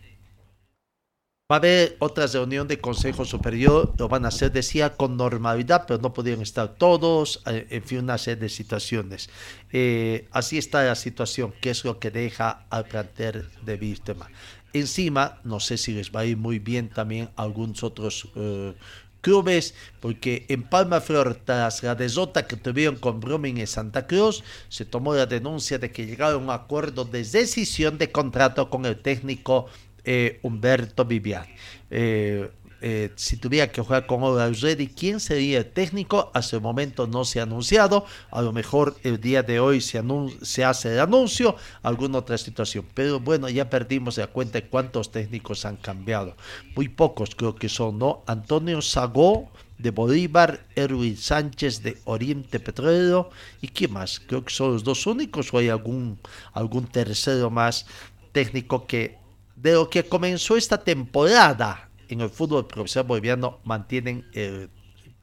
[1.51, 3.95] va a haber otra reunión de Consejo Superior.
[3.97, 7.41] Lo van a hacer, decía, con normalidad, pero no podían estar todos.
[7.47, 9.31] Eh, en fin, una serie de situaciones.
[9.73, 14.31] Eh, así está la situación, que es lo que deja al plantel de Víctima.
[14.75, 18.75] Encima, no sé si les va a ir muy bien también algunos otros eh,
[19.23, 24.45] clubes, porque en Palma Flor, tras la desota que tuvieron con Brumming en Santa Cruz,
[24.69, 28.85] se tomó la denuncia de que llegaron a un acuerdo de decisión de contrato con
[28.85, 29.71] el técnico
[30.11, 31.45] eh, Humberto Vivian.
[31.91, 36.31] Eh, eh, si tuviera que jugar con Ready, ¿quién sería el técnico?
[36.33, 38.07] Hasta el momento no se ha anunciado.
[38.31, 42.87] A lo mejor el día de hoy se, hace el anuncio, alguna otra situación.
[42.95, 46.37] Pero bueno, ya perdimos la cuenta de cuántos técnicos han cambiado.
[46.75, 48.23] Muy pocos creo que son, ¿no?
[48.27, 53.29] Antonio Sagó de Bolívar, Erwin Sánchez de Oriente Petrolero
[53.61, 54.21] y quién más.
[54.21, 56.19] Creo que son los dos únicos o hay algún,
[56.55, 57.85] algún tercero más
[58.33, 59.19] técnico que
[59.61, 64.71] de lo que comenzó esta temporada en el fútbol profesional boliviano mantienen el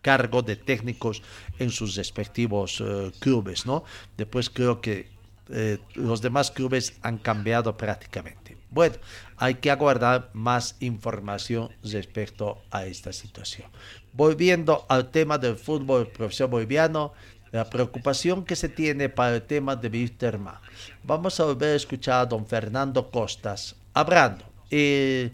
[0.02, 1.24] cargo de técnicos
[1.58, 3.84] en sus respectivos eh, clubes, ¿no?
[4.18, 5.10] Después creo que
[5.50, 8.58] eh, los demás clubes han cambiado prácticamente.
[8.70, 8.98] Bueno,
[9.38, 13.70] hay que aguardar más información respecto a esta situación.
[14.12, 17.14] Volviendo al tema del fútbol profesional boliviano,
[17.52, 20.56] la preocupación que se tiene para el tema de Wisterman.
[21.04, 24.46] Vamos a volver a escuchar a don Fernando Costas hablando.
[24.70, 25.32] Eh,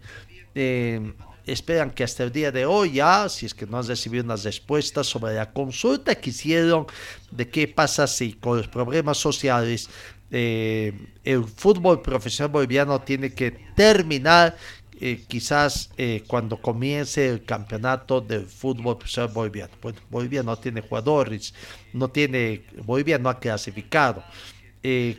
[1.46, 4.44] esperan que hasta el día de hoy ya, si es que no han recibido unas
[4.44, 6.86] respuestas sobre la consulta que hicieron
[7.30, 9.88] de qué pasa si con los problemas sociales
[10.30, 10.94] eh,
[11.24, 14.56] el fútbol profesional boliviano tiene que terminar
[14.98, 19.72] eh, quizás eh, cuando comience el campeonato del fútbol profesional boliviano.
[19.82, 21.52] Bueno, Bolivia no tiene jugadores,
[21.92, 24.24] no tiene, Bolivia no ha clasificado.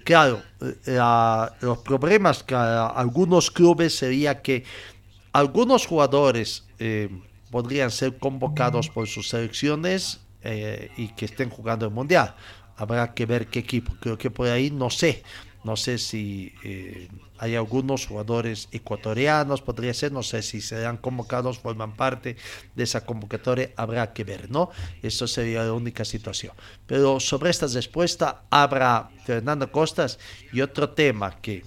[0.03, 0.41] Claro,
[1.61, 4.63] los problemas que algunos clubes sería que
[5.33, 7.09] algunos jugadores eh,
[7.49, 12.35] podrían ser convocados por sus selecciones eh, y que estén jugando el Mundial.
[12.77, 13.93] Habrá que ver qué equipo.
[13.99, 15.23] Creo que por ahí no sé.
[15.63, 17.07] No sé si eh,
[17.37, 22.37] hay algunos jugadores ecuatorianos, podría ser, no sé si serán convocados, forman parte
[22.75, 24.69] de esa convocatoria, habrá que ver, ¿no?
[25.01, 26.53] Eso sería la única situación.
[26.85, 30.19] Pero sobre esta respuesta habrá Fernando Costas
[30.51, 31.63] y otro tema que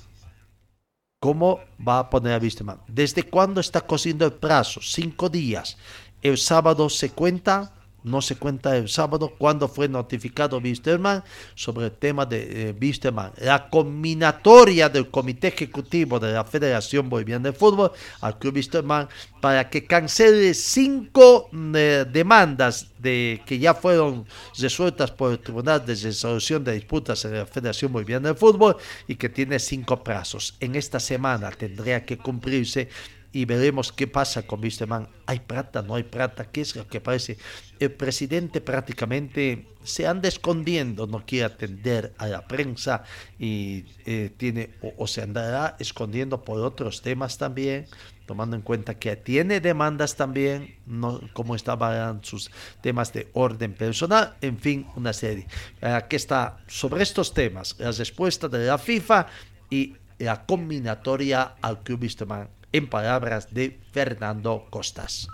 [1.18, 2.80] ¿Cómo va a poner a Wisterman?
[2.86, 4.80] ¿Desde cuándo está cosiendo el plazo?
[4.82, 5.76] Cinco días.
[6.22, 7.72] El sábado se cuenta
[8.04, 11.24] no se cuenta el sábado cuando fue notificado Wisterman
[11.54, 17.52] sobre el tema de eh, La combinatoria del Comité Ejecutivo de la Federación Boliviana de
[17.52, 17.90] Fútbol
[18.20, 19.08] al Club Wisterman
[19.40, 24.26] para que cancele cinco eh, demandas de, que ya fueron
[24.58, 28.76] resueltas por el Tribunal de Resolución de Disputas de la Federación Boliviana de Fútbol
[29.08, 30.54] y que tiene cinco plazos.
[30.60, 32.88] En esta semana tendría que cumplirse
[33.36, 35.08] y veremos qué pasa con Wisterman.
[35.26, 35.82] ¿Hay plata?
[35.82, 36.46] ¿No hay plata?
[36.50, 37.36] ¿Qué es lo que parece?
[37.78, 43.04] El presidente prácticamente se anda escondiendo, no quiere atender a la prensa
[43.38, 47.84] y eh, tiene o, se andará escondiendo por otros temas también,
[48.24, 54.34] tomando en cuenta que tiene demandas también, no como estaban sus temas de orden personal,
[54.40, 55.46] en fin, una serie.
[55.82, 59.26] Aquí está sobre estos temas, la respuesta de la FIFA
[59.68, 65.28] y la combinatoria al Club Wisterman en palabras de Fernando Costas.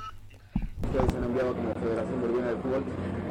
[0.83, 2.85] Ustedes han enviado como Federación Boliviana de Fútbol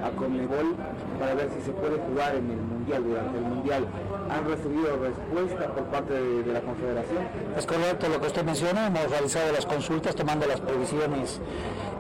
[0.04, 0.76] a Conmebol
[1.20, 3.88] para ver si se puede jugar en el Mundial, durante el Mundial.
[4.30, 7.28] ¿Han recibido respuesta por parte de, la Confederación?
[7.58, 11.40] Es correcto lo que usted menciona, hemos realizado las consultas tomando las previsiones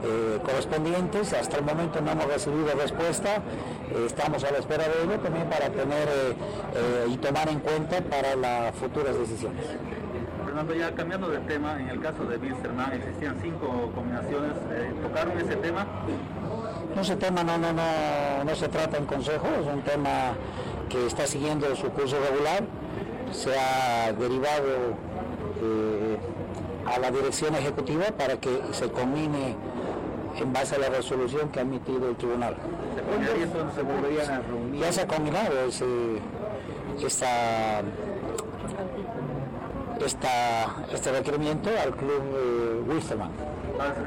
[0.04, 1.34] eh, correspondientes.
[1.34, 5.47] Hasta el momento no hemos recibido respuesta, eh, estamos a la espera de ello también
[5.47, 9.66] para tener eh, y tomar en cuenta para las futuras decisiones.
[10.52, 15.39] Fernando, ya cambiando de tema, en el caso de Wilstermann existían cinco combinaciones, eh, ¿tocaron
[15.39, 15.88] ese tema?
[16.99, 20.34] ese tema no, no, no, no se trata en consejo, es un tema
[20.89, 22.66] que está siguiendo su curso regular,
[23.32, 24.68] se ha derivado
[25.62, 26.18] eh,
[26.86, 29.56] a la dirección ejecutiva para que se combine
[30.38, 32.58] en base a la resolución que ha emitido el tribunal.
[32.93, 34.82] ¿Se, se volverían a reunir?
[34.82, 35.86] Ya se ha combinado ese,
[37.02, 37.84] esta
[40.06, 43.32] esta, este requerimiento al club eh, Wisterman.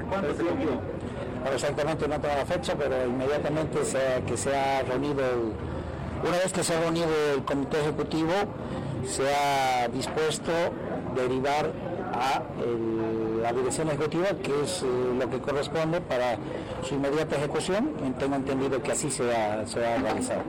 [0.08, 0.80] ¿Cuándo se combinó?
[1.52, 3.78] exactamente no tengo la fecha, pero inmediatamente
[4.26, 5.22] que se ha reunido,
[6.22, 8.32] una vez que se ha reunido el comité ejecutivo,
[9.06, 10.52] se ha dispuesto
[11.14, 11.70] derivar
[12.14, 12.42] a
[13.42, 14.86] la dirección ejecutiva, que es eh,
[15.18, 16.38] lo que corresponde para
[16.82, 17.90] su inmediata ejecución.
[18.18, 20.42] Tengo entendido que así se ha, se ha realizado.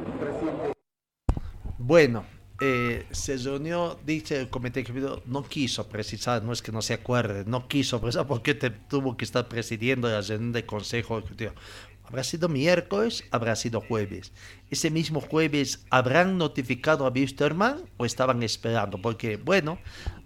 [1.78, 2.24] Bueno,
[2.62, 6.94] eh, se reunió, dice el comité ejecutivo, no quiso precisar, no es que no se
[6.94, 11.22] acuerde, no quiso precisar porque te, tuvo que estar presidiendo la reunión del consejo.
[12.06, 14.32] Habrá sido miércoles, habrá sido jueves.
[14.70, 19.02] Ese mismo jueves, ¿habrán notificado a Wisterman o estaban esperando?
[19.02, 19.80] Porque, bueno,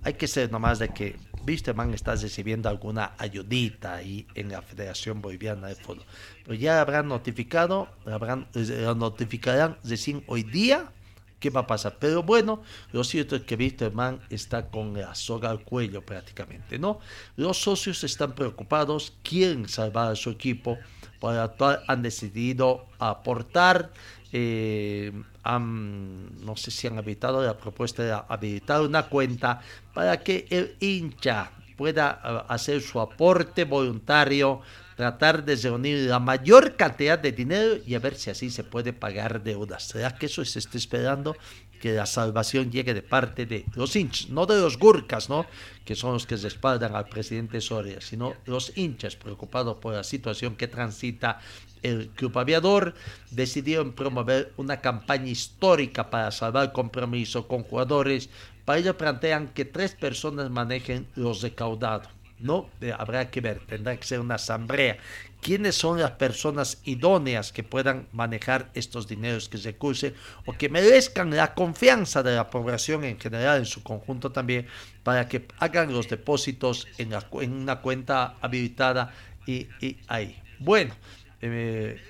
[0.04, 1.16] hay que ser nomás de que
[1.48, 6.06] Wisterman está recibiendo alguna ayudita ahí en la Federación Boliviana de Fútbol.
[6.44, 10.92] Pero ya habrán notificado, habrán, eh, lo notificarán recién hoy día
[11.40, 11.98] qué va a pasar.
[12.00, 12.62] Pero bueno,
[12.92, 17.00] lo cierto es que Wisterman está con la soga al cuello prácticamente, ¿no?
[17.36, 20.78] Los socios están preocupados, quieren salvar a su equipo,
[21.20, 23.92] por lo cual han decidido aportar,
[24.32, 25.12] eh,
[25.46, 29.62] no sé si han habilitado la propuesta de habilitar una cuenta
[29.94, 34.62] para que el hincha pueda eh, hacer su aporte voluntario
[35.00, 38.92] tratar de reunir la mayor cantidad de dinero y a ver si así se puede
[38.92, 39.84] pagar deudas.
[39.84, 41.38] ¿Será que eso se está esperando?
[41.80, 45.46] Que la salvación llegue de parte de los hinchas, no de los gurkas, ¿no?
[45.86, 50.58] Que son los que respaldan al presidente Soria, sino los hinchas preocupados por la situación
[50.58, 51.40] que transita
[51.82, 52.94] el club aviador
[53.32, 58.30] decidieron promover una campaña histórica para salvar compromiso con jugadores.
[58.66, 62.19] Para ello plantean que tres personas manejen los recaudados.
[62.40, 64.98] No, eh, habrá que ver, tendrá que ser una asamblea.
[65.42, 70.14] ¿Quiénes son las personas idóneas que puedan manejar estos dineros que se cursen
[70.46, 74.68] o que merezcan la confianza de la población en general, en su conjunto también,
[75.04, 77.14] para que hagan los depósitos en,
[77.52, 79.14] una cuenta habilitada
[79.46, 79.68] y,
[80.08, 80.42] ahí?
[80.60, 80.96] Bueno,
[81.42, 82.02] eh,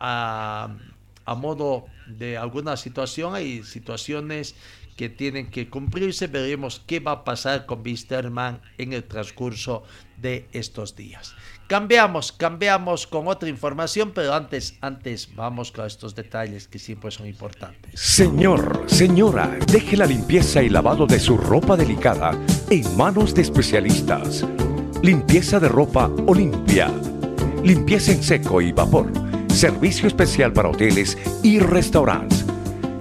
[0.00, 0.68] a,
[1.24, 4.54] a modo de alguna situación, hay situaciones
[5.00, 6.26] que tienen que cumplirse.
[6.26, 9.82] Veremos qué va a pasar con Wisterman en el transcurso
[10.18, 11.34] de estos días.
[11.68, 17.26] Cambiamos, cambiamos con otra información, pero antes, antes vamos con estos detalles que siempre son
[17.26, 17.98] importantes.
[17.98, 22.38] Señor, señora, deje la limpieza y lavado de su ropa delicada
[22.68, 24.44] en manos de especialistas.
[25.02, 26.92] Limpieza de ropa Olimpia.
[27.64, 29.10] Limpieza en seco y vapor.
[29.48, 32.49] Servicio especial para hoteles y restaurantes.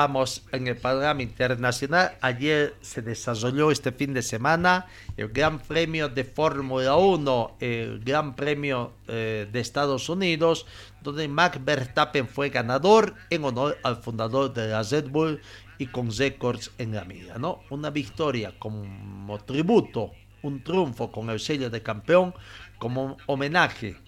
[0.00, 2.16] Vamos en el panorama internacional.
[2.22, 4.86] Ayer se desarrolló este fin de semana
[5.18, 10.64] el Gran Premio de Fórmula 1, el Gran Premio eh, de Estados Unidos,
[11.02, 15.42] donde Max Verstappen fue ganador en honor al fundador de la Red Bull
[15.76, 17.60] y con récords en la mira, ¿no?
[17.68, 22.32] Una victoria como tributo, un triunfo con el sello de campeón,
[22.78, 23.98] como homenaje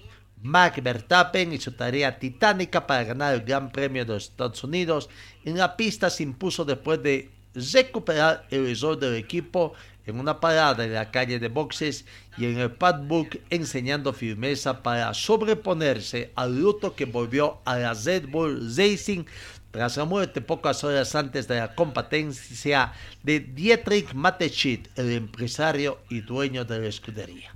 [0.43, 5.09] Max Verstappen y su tarea titánica para ganar el Gran Premio de los Estados Unidos.
[5.45, 9.75] En la pista se impuso después de recuperar el error del equipo
[10.05, 12.05] en una parada en la calle de boxes
[12.37, 18.29] y en el padbook enseñando firmeza para sobreponerse al luto que volvió a la Red
[18.29, 19.25] Bull Racing
[19.71, 26.21] tras la muerte pocas horas antes de la competencia de Dietrich Mateschitz, el empresario y
[26.21, 27.55] dueño de la escudería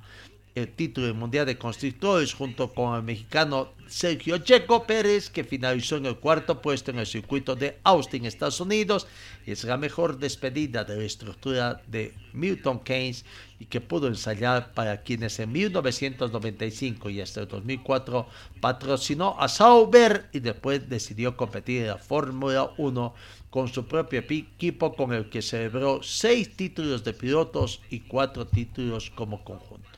[0.56, 6.06] el título mundial de constructores junto con el mexicano Sergio Checo Pérez, que finalizó en
[6.06, 9.06] el cuarto puesto en el circuito de Austin, Estados Unidos.
[9.44, 13.26] Es la mejor despedida de la estructura de Milton Keynes
[13.60, 18.26] y que pudo ensayar para quienes en 1995 y hasta el 2004
[18.58, 23.14] patrocinó a Sauber y después decidió competir en la Fórmula 1
[23.50, 29.10] con su propio equipo con el que celebró seis títulos de pilotos y cuatro títulos
[29.10, 29.95] como conjunto.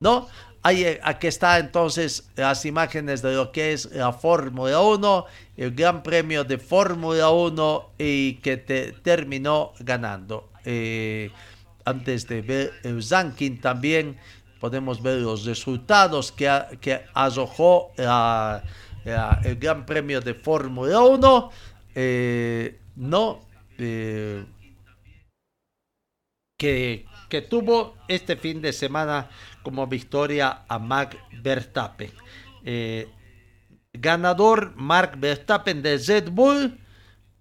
[0.00, 0.28] ¿No?
[0.62, 5.26] Ahí, eh, aquí está entonces las imágenes de lo que es la Fórmula 1,
[5.56, 10.50] el Gran Premio de Fórmula 1 y que te, terminó ganando.
[10.64, 11.30] Eh,
[11.84, 14.18] antes de ver el ranking también
[14.60, 21.50] podemos ver los resultados que, que arrojó el Gran Premio de Fórmula 1.
[21.94, 23.40] Eh, no,
[26.58, 29.30] que, que tuvo este fin de semana
[29.68, 32.10] como victoria a Max Verstappen.
[32.64, 33.06] Eh,
[33.92, 36.80] ganador Mark Verstappen de Red Bull.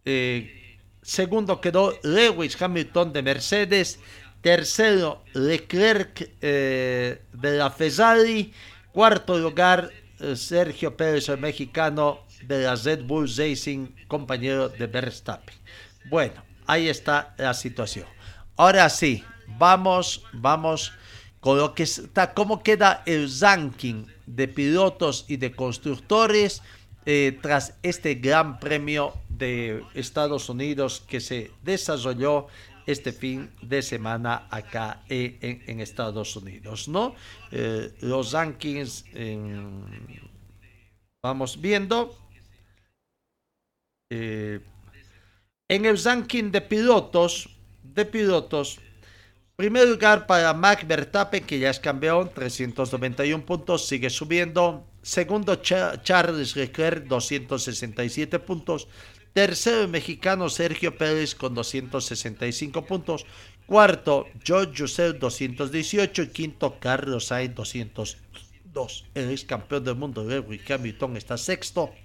[0.04, 4.02] Eh, segundo quedó Lewis Hamilton de Mercedes.
[4.42, 8.52] Tercero Leclerc eh, de la Ferrari.
[8.92, 9.90] Cuarto lugar
[10.36, 15.56] Sergio Pérez, el mexicano de la Red Bull Racing, compañero de Verstappen.
[16.10, 18.06] Bueno, ahí está la situación.
[18.58, 20.92] Ahora sí, vamos, vamos
[21.40, 26.62] con lo que está, cómo queda el ranking de pilotos y de constructores
[27.06, 32.48] eh, tras este gran premio de Estados Unidos que se desarrolló
[32.86, 37.16] este fin de semana acá en, Estados Unidos, ¿no?
[37.52, 39.04] Eh, los rankings,
[41.22, 42.18] vamos viendo.
[44.10, 44.62] Eh,
[45.70, 47.50] en el ranking de pilotos,
[47.84, 48.80] de pilotos,
[49.58, 54.86] Primer lugar para Max Verstappen, que ya es campeón, 391 puntos, sigue subiendo.
[55.02, 58.88] Segundo, Charles Leclerc, 267 puntos.
[59.34, 63.26] Tercero, mexicano Sergio Pérez con 265 puntos.
[63.66, 66.22] Cuarto, George Russell, 218.
[66.22, 69.06] Y quinto, Carlos Sainz, 202.
[69.16, 71.96] El ex campeón del mundo, Lewis Hamilton, está sexto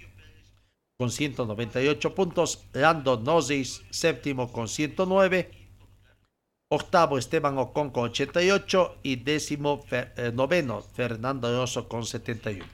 [0.97, 2.65] con 198 puntos.
[2.73, 5.62] Lando Norris, séptimo con 109.
[6.73, 12.65] Octavo Esteban Ocon con 88 y décimo eh, noveno Fernando Alonso con 71.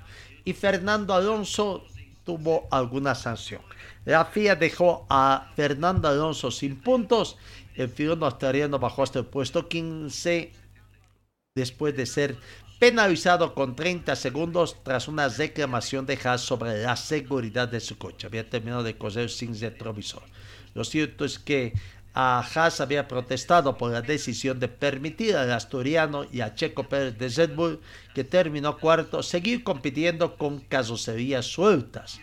[0.45, 1.83] Y Fernando Alonso
[2.23, 3.61] tuvo alguna sanción.
[4.05, 7.37] La FIA dejó a Fernando Alonso sin puntos.
[7.75, 10.53] El piloto australiano bajó hasta el puesto 15
[11.55, 12.37] después de ser
[12.79, 18.27] penalizado con 30 segundos tras una reclamación de Haas sobre la seguridad de su coche.
[18.27, 20.23] Había terminado de correr sin retrovisor.
[20.73, 21.73] Lo cierto es que
[22.21, 27.17] a Haas había protestado por la decisión de permitir al asturiano y a Checo Pérez
[27.17, 27.79] de Red Bull,
[28.13, 32.19] que terminó cuarto, seguir compitiendo con carrocerías sueltas.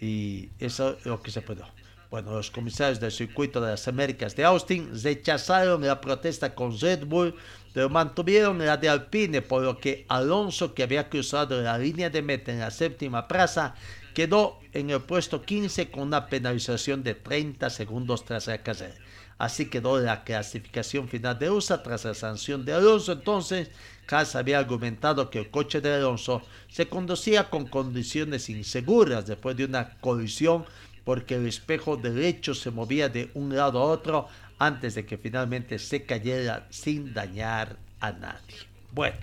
[0.00, 1.66] Y eso es lo que se pudo.
[2.10, 7.04] Bueno, los comisarios del circuito de las Américas de Austin rechazaron la protesta con Red
[7.04, 7.34] Bull,
[7.74, 12.22] pero mantuvieron la de Alpine, por lo que Alonso, que había cruzado la línea de
[12.22, 13.74] meta en la séptima plaza,
[14.14, 18.94] quedó en el puesto 15 con una penalización de 30 segundos tras la carrera.
[19.38, 23.12] Así quedó la clasificación final de USA tras la sanción de Alonso.
[23.12, 23.70] Entonces,
[24.08, 29.64] Haas había argumentado que el coche de Alonso se conducía con condiciones inseguras después de
[29.64, 30.64] una colisión
[31.04, 34.28] porque el espejo derecho se movía de un lado a otro
[34.58, 38.56] antes de que finalmente se cayera sin dañar a nadie.
[38.92, 39.16] Bueno,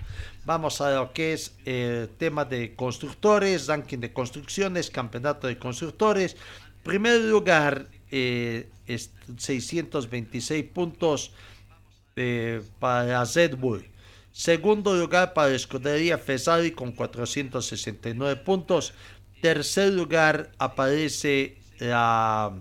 [0.44, 6.36] vamos a lo que es el tema de constructores, ranking de construcciones, campeonato de constructores.
[6.82, 11.32] Primer lugar, eh, es 626 puntos
[12.14, 13.86] eh, para Red Bull.
[14.32, 18.92] Segundo lugar para escudería Ferrari con 469 puntos.
[19.40, 22.54] Tercer lugar aparece la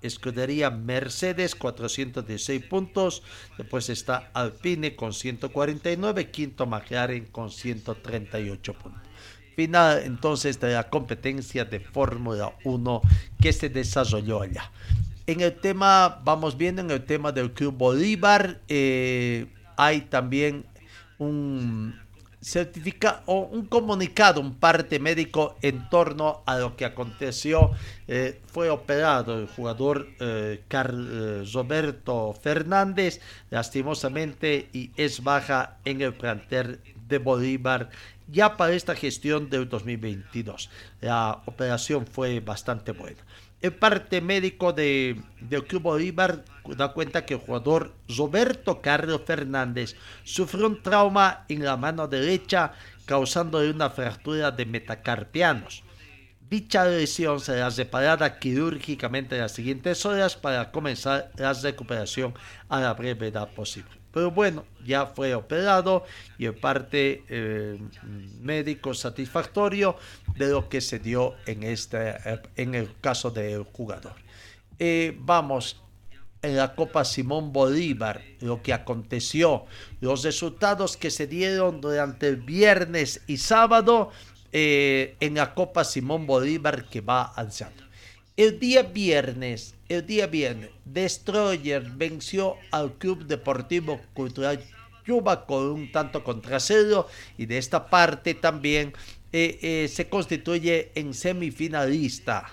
[0.00, 3.22] escudería Mercedes 416 puntos.
[3.58, 6.30] Después está Alpine con 149.
[6.30, 9.02] Quinto McLaren con 138 puntos.
[9.54, 13.02] Final entonces de la competencia de Fórmula 1
[13.40, 14.70] que se desarrolló allá.
[15.26, 19.46] En el tema, vamos viendo en el tema del Club Bolívar, eh,
[19.76, 20.66] hay también
[21.18, 21.94] un
[22.42, 27.70] certificado o un comunicado, un parte médico en torno a lo que aconteció.
[28.06, 36.12] Eh, fue operado el jugador eh, Carl Roberto Fernández, lastimosamente, y es baja en el
[36.12, 37.90] plantel de Bolívar
[38.28, 40.70] ya para esta gestión del 2022.
[41.00, 43.22] La operación fue bastante buena.
[43.60, 46.44] El parte médico de, del Club Bolívar
[46.76, 52.72] da cuenta que el jugador Roberto Carlos Fernández sufrió un trauma en la mano derecha
[53.06, 55.82] causándole una fractura de metacarpianos.
[56.48, 62.34] Dicha lesión será reparada quirúrgicamente en las siguientes horas para comenzar la recuperación
[62.68, 64.03] a la brevedad posible.
[64.14, 66.04] Pero bueno, ya fue operado
[66.38, 67.78] y el parte eh,
[68.40, 69.96] médico satisfactorio
[70.36, 72.14] de lo que se dio en, este,
[72.54, 74.14] en el caso del jugador.
[74.78, 75.80] Eh, vamos
[76.42, 79.64] en la Copa Simón Bolívar, lo que aconteció,
[80.00, 84.10] los resultados que se dieron durante el viernes y sábado
[84.52, 87.83] eh, en la Copa Simón Bolívar que va avanzando.
[88.36, 94.60] El día viernes, el día viernes, Destroyer venció al Club Deportivo Cultural
[95.06, 97.06] Cuba con un tanto contra cero
[97.38, 98.92] y de esta parte también
[99.32, 102.50] eh, eh, se constituye en semifinalista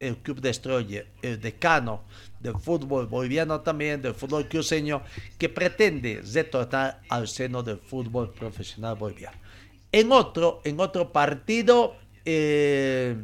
[0.00, 2.02] el Club Destroyer, el decano
[2.40, 5.02] del fútbol boliviano también, del fútbol cruceño,
[5.38, 9.38] que pretende retornar al seno del fútbol profesional boliviano.
[9.92, 13.14] En otro, en otro partido, eh,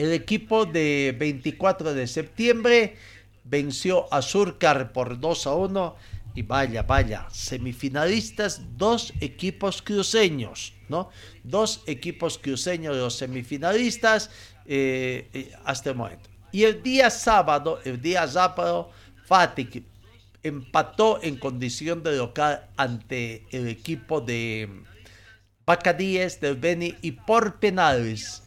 [0.00, 2.96] el equipo de 24 de septiembre
[3.44, 5.96] venció a Surcar por 2 a 1
[6.34, 11.10] y vaya, vaya, semifinalistas, dos equipos cruceños, ¿no?
[11.44, 14.30] Dos equipos cruceños, los semifinalistas
[14.64, 16.30] eh, eh, hasta el momento.
[16.50, 18.90] Y el día sábado, el día sábado,
[19.26, 19.84] Fatik
[20.42, 24.66] empató en condición de local ante el equipo de
[25.66, 28.44] Bacadíes del Beni y por penales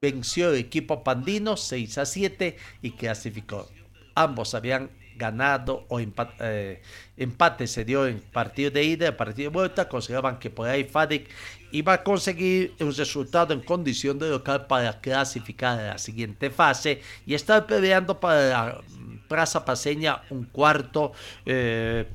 [0.00, 3.68] venció el equipo pandino 6 a 7 y clasificó.
[4.14, 6.82] Ambos habían ganado o empate, eh,
[7.16, 11.28] empate se dio en partido de ida, partido de vuelta, consideraban que por ahí Fadik
[11.72, 17.02] iba a conseguir un resultado en condición de local para clasificar a la siguiente fase
[17.26, 18.80] y estar peleando para la
[19.26, 21.12] Plaza Paseña un cuarto
[21.44, 22.06] eh,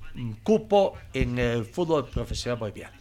[0.41, 2.95] cupo en el fútbol profesional boliviano.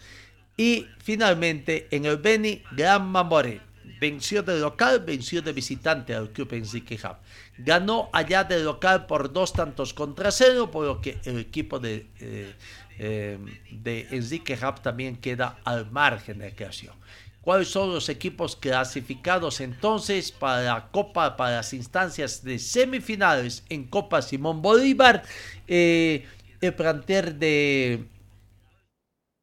[0.57, 6.53] Y finalmente en el Beni, Gran Mamoré venció de local, venció de visitante al club
[6.53, 7.17] Enrique Hub.
[7.59, 12.07] Ganó allá de local por dos tantos contra cero, por lo que el equipo de,
[12.21, 12.55] eh,
[12.99, 13.39] eh,
[13.71, 16.95] de Enrique también queda al margen de creación.
[17.43, 23.85] ¿Cuáles son los equipos clasificados entonces para la Copa, para las instancias de semifinales en
[23.85, 25.25] Copa Simón Bolívar?
[25.67, 26.25] Eh,
[26.61, 28.05] el planter de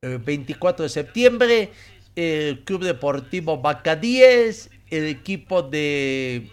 [0.01, 1.71] 24 de septiembre
[2.15, 6.49] el Club Deportivo Bacadíes, el equipo de,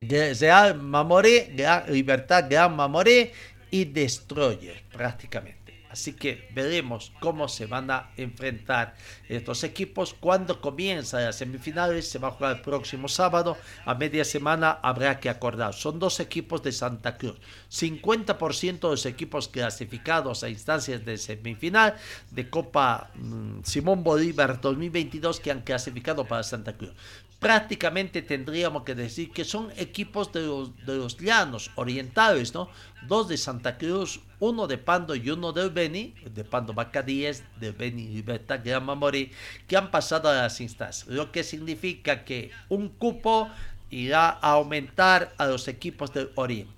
[0.00, 1.54] Real Mamoré,
[1.88, 3.32] Libertad Gran Mamoré
[3.70, 5.57] y Destroyer prácticamente.
[5.90, 8.94] Así que veremos cómo se van a enfrentar
[9.28, 10.14] estos equipos.
[10.14, 13.56] Cuando comienza las semifinales, se va a jugar el próximo sábado.
[13.84, 15.74] A media semana habrá que acordar.
[15.74, 17.38] Son dos equipos de Santa Cruz.
[17.70, 21.96] 50% de los equipos clasificados a instancias de semifinal
[22.30, 26.92] de Copa mm, Simón Bolívar 2022 que han clasificado para Santa Cruz
[27.38, 32.68] prácticamente tendríamos que decir que son equipos de los, de los llanos orientales, ¿no?
[33.06, 37.72] Dos de Santa Cruz, uno de Pando y uno del Beni, de Pando Bacadíes, de
[37.72, 39.32] Beni Libertad Gran Mamori,
[39.66, 43.48] que han pasado a las instancias, lo que significa que un cupo
[43.90, 46.72] irá a aumentar a los equipos del Oriente.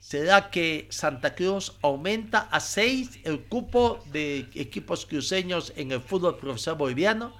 [0.00, 6.36] ¿Será que Santa Cruz aumenta a seis el cupo de equipos cruceños en el fútbol
[6.36, 7.32] profesional boliviano?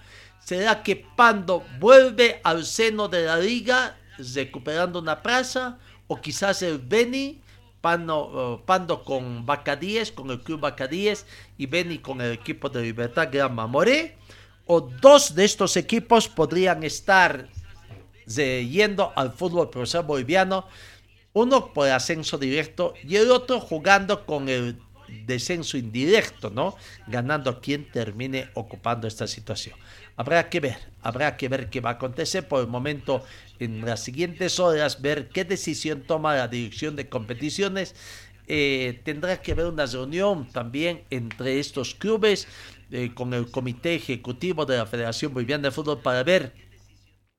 [0.44, 3.96] ¿Será que Pando vuelve al seno de la liga
[4.34, 5.78] recuperando una plaza?
[6.08, 7.40] ¿O quizás el Beni
[7.80, 11.26] Pano, Pando con Bacadíes, con el club Bacadíes
[11.58, 14.16] y Beni con el equipo de Libertad Gran Mamoré.
[14.66, 17.48] O dos de estos equipos podrían estar
[18.26, 20.66] yendo al fútbol profesional boliviano,
[21.32, 24.80] uno por ascenso directo y el otro jugando con el
[25.24, 26.74] descenso indirecto, ¿no?
[27.06, 29.78] Ganando quien termine ocupando esta situación.
[30.16, 32.48] Habrá que ver, habrá que ver qué va a acontecer.
[32.48, 33.22] Por el momento,
[33.58, 37.94] en las siguientes horas, ver qué decisión toma la dirección de competiciones.
[38.48, 42.46] Eh, tendrá que haber una reunión también entre estos clubes
[42.90, 46.52] eh, con el comité ejecutivo de la Federación Boliviana de Fútbol para ver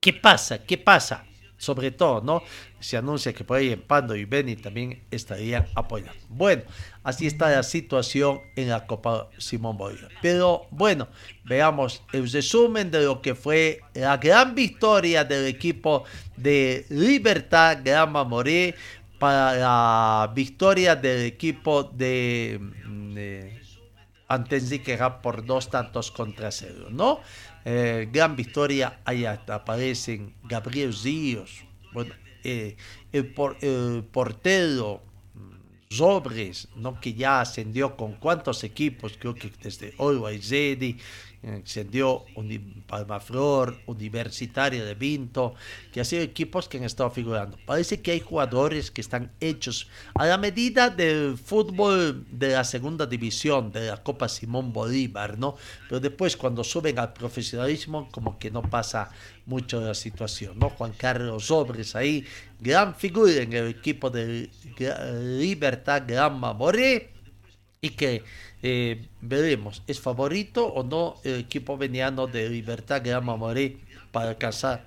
[0.01, 1.25] qué pasa, qué pasa
[1.57, 2.43] sobre todo, ¿no?
[2.79, 6.21] Se anuncia que por ahí en Pando y Beni también estarían apoyando.
[6.29, 6.63] Bueno,
[7.07, 10.11] así está la situación en la Copa Simón Bolívar.
[10.21, 11.07] Pero bueno,
[11.45, 16.03] veamos el resumen de lo que fue la gran victoria del equipo
[16.35, 18.75] de Libertad Grama Morí
[19.17, 22.59] para la victoria del equipo de,
[23.13, 23.57] de
[25.23, 27.21] por dos tantos contra cero, ¿no?
[27.63, 31.63] Eh, gran victoria, ahí aparecen Gabriel Ríos,
[32.43, 32.75] eh,
[33.13, 33.33] el,
[34.11, 35.06] portero
[35.89, 36.99] Sobres, ¿no?
[36.99, 40.97] que ya ascendió con cuántos equipos, creo que desde Always Ready,
[41.43, 42.25] Extendió
[42.87, 45.53] Palmaflor, Universitario de Vinto,
[45.93, 47.57] que ha sido equipos que han estado figurando.
[47.65, 53.05] Parece que hay jugadores que están hechos a la medida del fútbol de la segunda
[53.05, 55.55] división, de la Copa Simón Bolívar, ¿no?
[55.87, 59.09] Pero después cuando suben al profesionalismo, como que no pasa
[59.47, 60.69] mucho de la situación, ¿no?
[60.69, 62.25] Juan Carlos Sobres ahí,
[62.59, 64.49] gran figura en el equipo de
[65.39, 67.09] Libertad Gran Mamoré
[67.81, 68.23] y que
[68.61, 73.77] eh, veremos, ¿es favorito o no el equipo veniano de Libertad Grama Moré
[74.11, 74.85] para alcanzar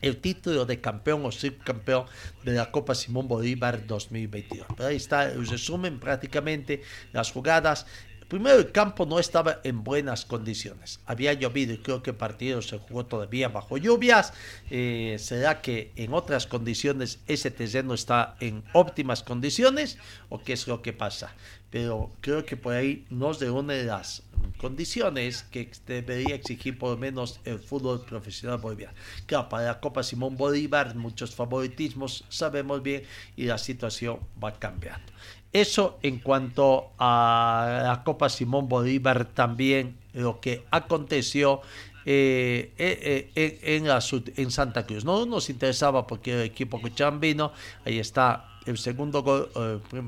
[0.00, 2.06] el título de campeón o subcampeón
[2.44, 4.66] de la Copa Simón Bolívar 2022?
[4.76, 6.82] Pero ahí está el resumen prácticamente,
[7.12, 7.86] las jugadas.
[8.28, 11.00] Primero, el campo no estaba en buenas condiciones.
[11.06, 14.34] Había llovido y creo que el partido se jugó todavía bajo lluvias.
[14.70, 19.96] Eh, ¿Será que en otras condiciones ese terreno está en óptimas condiciones
[20.28, 21.34] o qué es lo que pasa?
[21.70, 24.22] pero creo que por ahí no se de las
[24.56, 28.94] condiciones que debería exigir por lo menos el fútbol profesional boliviano.
[29.26, 33.02] Claro, para la Copa Simón Bolívar muchos favoritismos, sabemos bien,
[33.36, 35.12] y la situación va cambiando.
[35.52, 41.62] Eso en cuanto a la Copa Simón Bolívar también lo que aconteció
[42.04, 45.04] eh, eh, eh, en, la, Santa Cruz.
[45.04, 46.80] No nos interesaba porque el equipo
[47.20, 47.52] vino
[47.84, 49.50] ahí está el segundo gol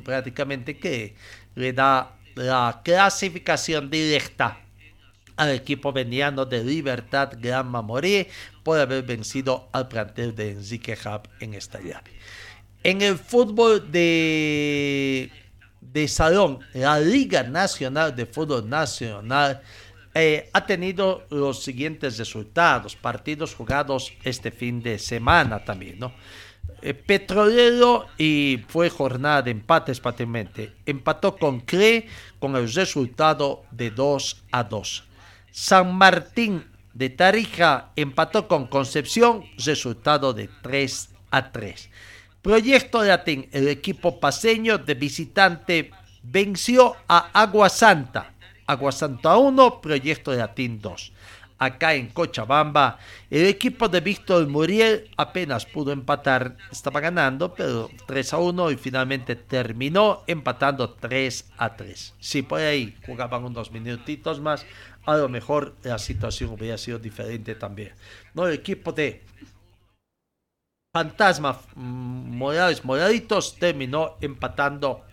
[0.05, 1.14] prácticamente que
[1.55, 4.61] le da la clasificación directa
[5.36, 8.26] al equipo veniano de Libertad Gran Mamorí
[8.62, 12.12] por haber vencido al plantel de Enrique Hub en esta llave.
[12.83, 15.31] En el fútbol de,
[15.81, 19.61] de salón, la Liga Nacional de Fútbol Nacional
[20.14, 26.12] eh, ha tenido los siguientes resultados, partidos jugados este fin de semana también, ¿no?
[26.83, 30.01] Eh, Petrolero y fue jornada de empates.
[30.87, 32.07] Empató con CRE
[32.39, 35.05] con el resultado de 2 a 2.
[35.51, 36.64] San Martín
[36.95, 41.91] de Tarija empató con Concepción, resultado de 3 a 3.
[42.43, 45.91] Proyecto Latín, el equipo paseño de visitante
[46.22, 48.32] venció a Agua Santa.
[48.66, 51.12] Agua Santa 1, Proyecto Latín 2
[51.61, 52.99] acá en Cochabamba.
[53.28, 58.76] El equipo de Víctor Muriel apenas pudo empatar, estaba ganando, pero 3 a 1 y
[58.76, 62.14] finalmente terminó empatando 3 a 3.
[62.18, 64.64] Si por ahí jugaban unos minutitos más,
[65.05, 67.93] a lo mejor la situación hubiera sido diferente también.
[68.32, 69.22] No, el equipo de
[70.93, 71.61] Fantasma
[72.41, 75.05] Morales Moraditos terminó empatando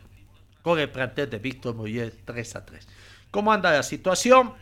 [0.61, 2.87] con el plantel de Víctor Muriel 3 a 3.
[3.31, 4.53] ¿Cómo anda la situación?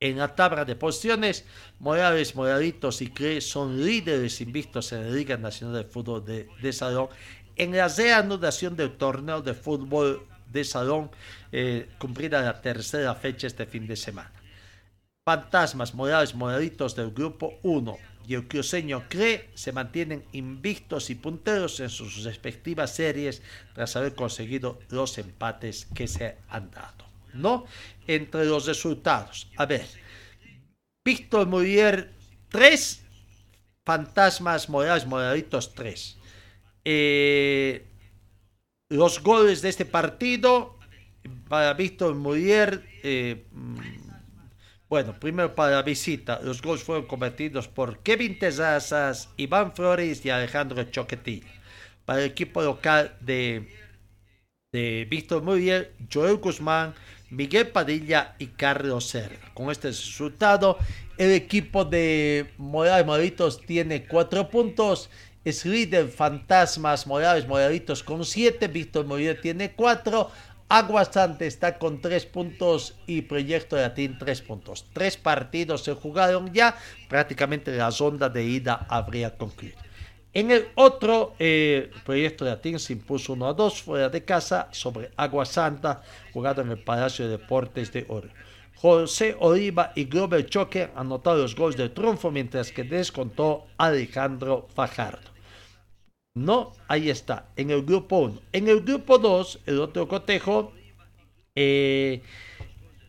[0.00, 1.44] En la tabla de posiciones,
[1.78, 7.08] Morales, Moraditos y CRE son líderes invictos en la Liga Nacional de Fútbol de, Salón.
[7.54, 11.08] En la reanudación del torneo de fútbol de Salón,
[11.52, 14.32] eh, cumplida la tercera fecha este fin de semana.
[15.24, 17.96] Fantasmas, Morales, Moraditos del grupo 1
[18.26, 23.42] y el cruceño CRE se mantienen invictos y punteros en sus respectivas series
[23.74, 27.06] tras haber conseguido los empates que se han dado.
[27.34, 27.64] ¿no?
[28.06, 29.48] Entre los resultados.
[29.56, 29.86] A ver,
[31.04, 32.12] Víctor Murier
[32.48, 33.02] 3,
[33.84, 36.16] Fantasmas Morales Moraditos 3.
[36.84, 37.86] Eh,
[38.88, 40.78] los goles de este partido
[41.48, 42.84] para Víctor Murier,
[44.88, 50.30] bueno, primero para la visita, los goles fueron convertidos por Kevin Tezazas, Iván Flores y
[50.30, 51.44] Alejandro Choquetil.
[52.04, 53.68] Para el equipo local de
[54.76, 56.94] de Víctor Muriel, Joel Guzmán,
[57.30, 59.50] Miguel Padilla y Carlos Serra.
[59.54, 60.76] Con este resultado,
[61.16, 65.08] el equipo de Morales Moraditos tiene cuatro puntos.
[65.44, 68.68] Es líder Fantasmas Morales Moraditos con siete.
[68.68, 70.30] Víctor Muriel tiene cuatro.
[70.68, 74.84] Aguasante está con tres puntos y Proyecto Latín tres puntos.
[74.92, 76.76] Tres partidos se jugaron ya.
[77.08, 79.78] Prácticamente la ronda de ida habría concluido.
[80.36, 84.68] En el otro eh, proyecto de Atín se impuso 1 a 2 fuera de casa
[84.70, 86.02] sobre Agua Santa,
[86.34, 88.28] jugado en el Palacio de Deportes de Oro.
[88.74, 95.35] José Oliva y Glover Choque anotaron los goles de triunfo, mientras que descontó Alejandro Fajardo.
[96.36, 98.42] No, ahí está, en el grupo 1.
[98.52, 100.70] En el grupo 2, el otro cotejo,
[101.54, 102.20] eh,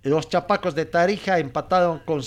[0.02, 2.22] los chapacos de Tarija empataron con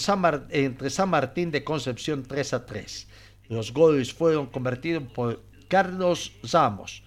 [0.51, 3.09] entre San Martín de Concepción 3 a 3.
[3.49, 7.03] Los goles fueron convertidos por Carlos Ramos,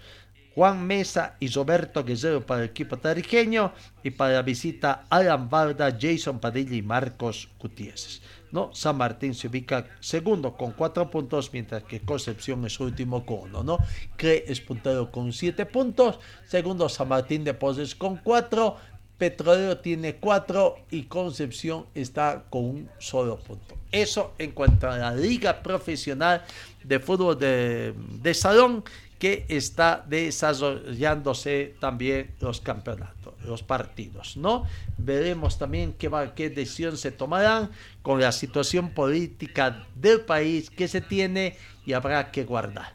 [0.56, 5.96] Juan Mesa y Roberto Guerrero para el equipo tarijeño y para la visita Alan Barda,
[6.02, 8.24] Jason Padilla y Marcos Gutiérrez.
[8.54, 8.74] ¿No?
[8.74, 13.64] San Martín se ubica segundo con cuatro puntos, mientras que Concepción es último con uno,
[13.64, 13.78] ¿no?
[14.18, 18.78] Es puntero con siete puntos, segundo San Martín de Poses con cuatro,
[19.18, 23.76] Petrolero tiene cuatro y Concepción está con un solo punto.
[23.92, 26.44] Eso en cuanto a la liga profesional
[26.84, 28.84] de fútbol de, salón
[29.20, 34.66] que está desarrollándose también los campeonatos, los partidos, ¿no?
[34.98, 36.10] Veremos también qué,
[36.50, 37.72] decisión se tomarán
[38.02, 42.94] con la situación política del país que se tiene y habrá que guardar.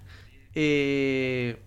[0.54, 1.58] Eh,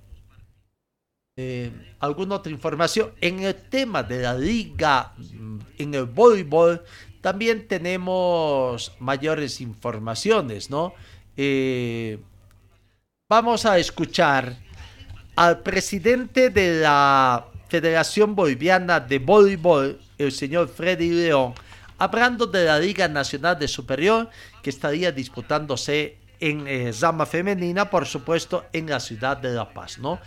[1.37, 6.83] eh, alguna otra información en el tema de la liga mm, en el voleibol
[7.21, 10.93] también tenemos mayores informaciones no
[11.37, 12.19] eh,
[13.29, 14.57] vamos a escuchar
[15.37, 21.53] al presidente de la Federación Boliviana de Voleibol el señor Freddy León
[21.97, 24.29] hablando de la Liga Nacional de Superior
[24.61, 26.91] que estaría disputándose en eh,
[27.25, 30.19] Femenina, por supuesto, en la ciudad de La Paz, ¿no?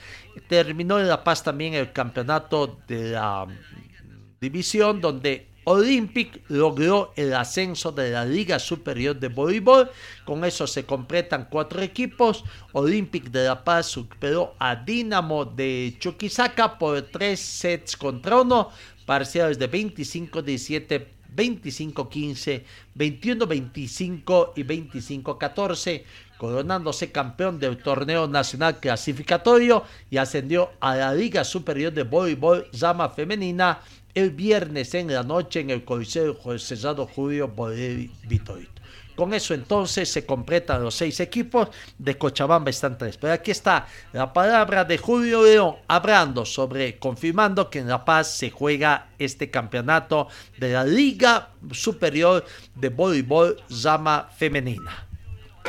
[0.49, 7.35] Terminó en La Paz también el campeonato de la mm, división donde Olympic logró el
[7.35, 9.91] ascenso de la Liga Superior de Voleibol.
[10.25, 12.45] Con eso se completan cuatro equipos.
[12.73, 18.71] Olympic de La Paz superó a Dinamo de Chuquisaca por tres sets contra uno.
[19.07, 22.63] Parciales de 25-17 25-15,
[22.97, 26.03] 21-25 y 25-14,
[26.39, 33.09] coronándose campeón del torneo nacional clasificatorio y ascendió a la Liga Superior de Voleibol Llama
[33.09, 33.81] Femenina
[34.15, 36.77] el viernes en la noche en el Coliseo José
[37.15, 38.75] Julio Boleri Vitorito.
[39.15, 41.69] Con eso entonces se completan los seis equipos.
[41.99, 43.17] De Cochabamba están tres.
[43.17, 48.29] Pero aquí está la palabra de Julio León hablando sobre, confirmando que en La Paz
[48.37, 50.29] se juega este campeonato
[50.59, 55.04] de la Liga Superior de Voleibol Llama Femenina.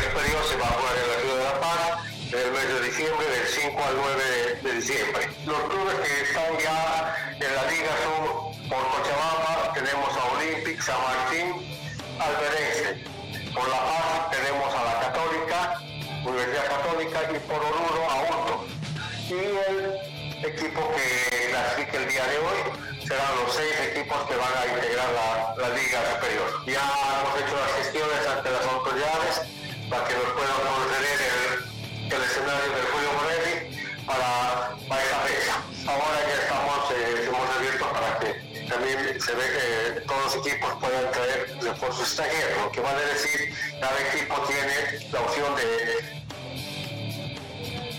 [0.02, 3.26] Superior se va a jugar en la ciudad de La Paz el mes de diciembre,
[3.28, 5.30] del 5 al 9 de, diciembre.
[5.46, 11.00] Los clubes que están ya en la liga son por Cochabamba, tenemos a Olympic, San
[11.02, 11.48] Martín,
[12.20, 13.04] Alberense.
[13.54, 15.80] Por La Paz tenemos a la Católica,
[16.26, 18.66] Universidad Católica y por Oruro a Hurto.
[19.30, 22.60] Y el equipo que clasifique el día de hoy
[23.08, 26.66] serán los seis equipos que van a integrar la, Liga Superior.
[26.66, 28.05] Ya hemos hecho las autoridades
[29.90, 31.20] para que nos puedan conceder
[32.06, 35.54] el, escenario del Julio Morelli para, para esa fecha.
[35.92, 40.74] Ahora ya estamos, eh, hemos abierto para que también se ve que todos los equipos
[40.80, 46.24] puedan traer refuerzos extranjeros, lo que va a decir cada equipo tiene la opción de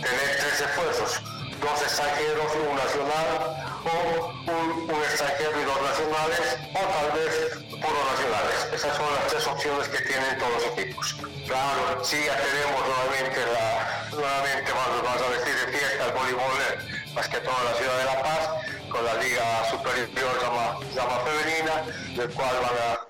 [0.02, 1.22] tener tres esfuerzos,
[1.60, 7.32] dos extranjeros, un nacional o un, extranjero y dos nacionales o tal vez
[7.70, 8.58] puro nacionales.
[8.74, 11.16] Esas son las tres opciones que tienen todos los equipos.
[11.46, 17.28] Claro, sí ya tenemos nuevamente la, nuevamente vamos, a decir de fiesta el voleibol, más
[17.28, 18.42] que toda la ciudad de La Paz,
[18.90, 21.74] con la Liga Superior llama, llama Femenina,
[22.16, 23.06] del cual van a.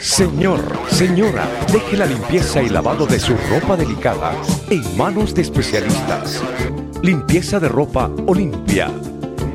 [0.00, 4.34] Señor, señora, deje la limpieza y lavado de su ropa delicada
[4.68, 6.42] en manos de especialistas.
[7.02, 8.90] Limpieza de ropa Olimpia.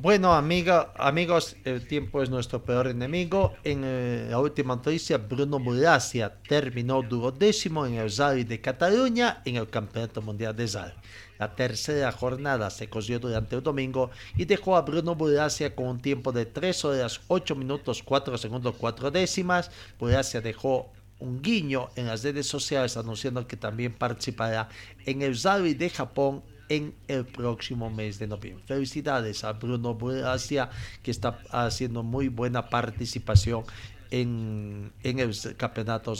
[0.00, 3.54] Bueno, amiga, amigos, el tiempo es nuestro peor enemigo.
[3.64, 9.56] En eh, la última noticia, Bruno Muracia terminó duodécimo en el Rally de Cataluña en
[9.56, 10.92] el Campeonato Mundial de Rally.
[11.40, 16.00] La tercera jornada se cogió durante el domingo y dejó a Bruno Muracia con un
[16.00, 19.72] tiempo de 3 horas 8 minutos 4 segundos 4 décimas.
[19.98, 24.68] Muracia dejó un guiño en las redes sociales anunciando que también participará
[25.06, 28.64] en el Rally de Japón en el próximo mes de noviembre.
[28.66, 30.70] Felicidades a Bruno Buracia,
[31.02, 33.64] que está haciendo muy buena participación
[34.10, 36.14] en, en el Campeonato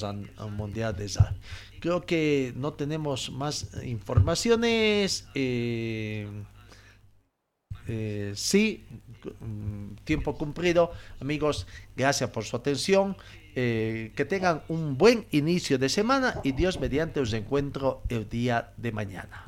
[0.51, 1.09] Mundial de.
[1.81, 5.29] Creo que no tenemos más informaciones.
[5.35, 6.29] Eh,
[7.87, 8.85] eh, sí,
[9.41, 10.93] mm, tiempo cumplido.
[11.21, 13.17] Amigos, gracias por su atención.
[13.61, 18.73] Eh, que tengan un buen inicio de semana y Dios mediante os encuentro el día
[18.77, 19.48] de mañana.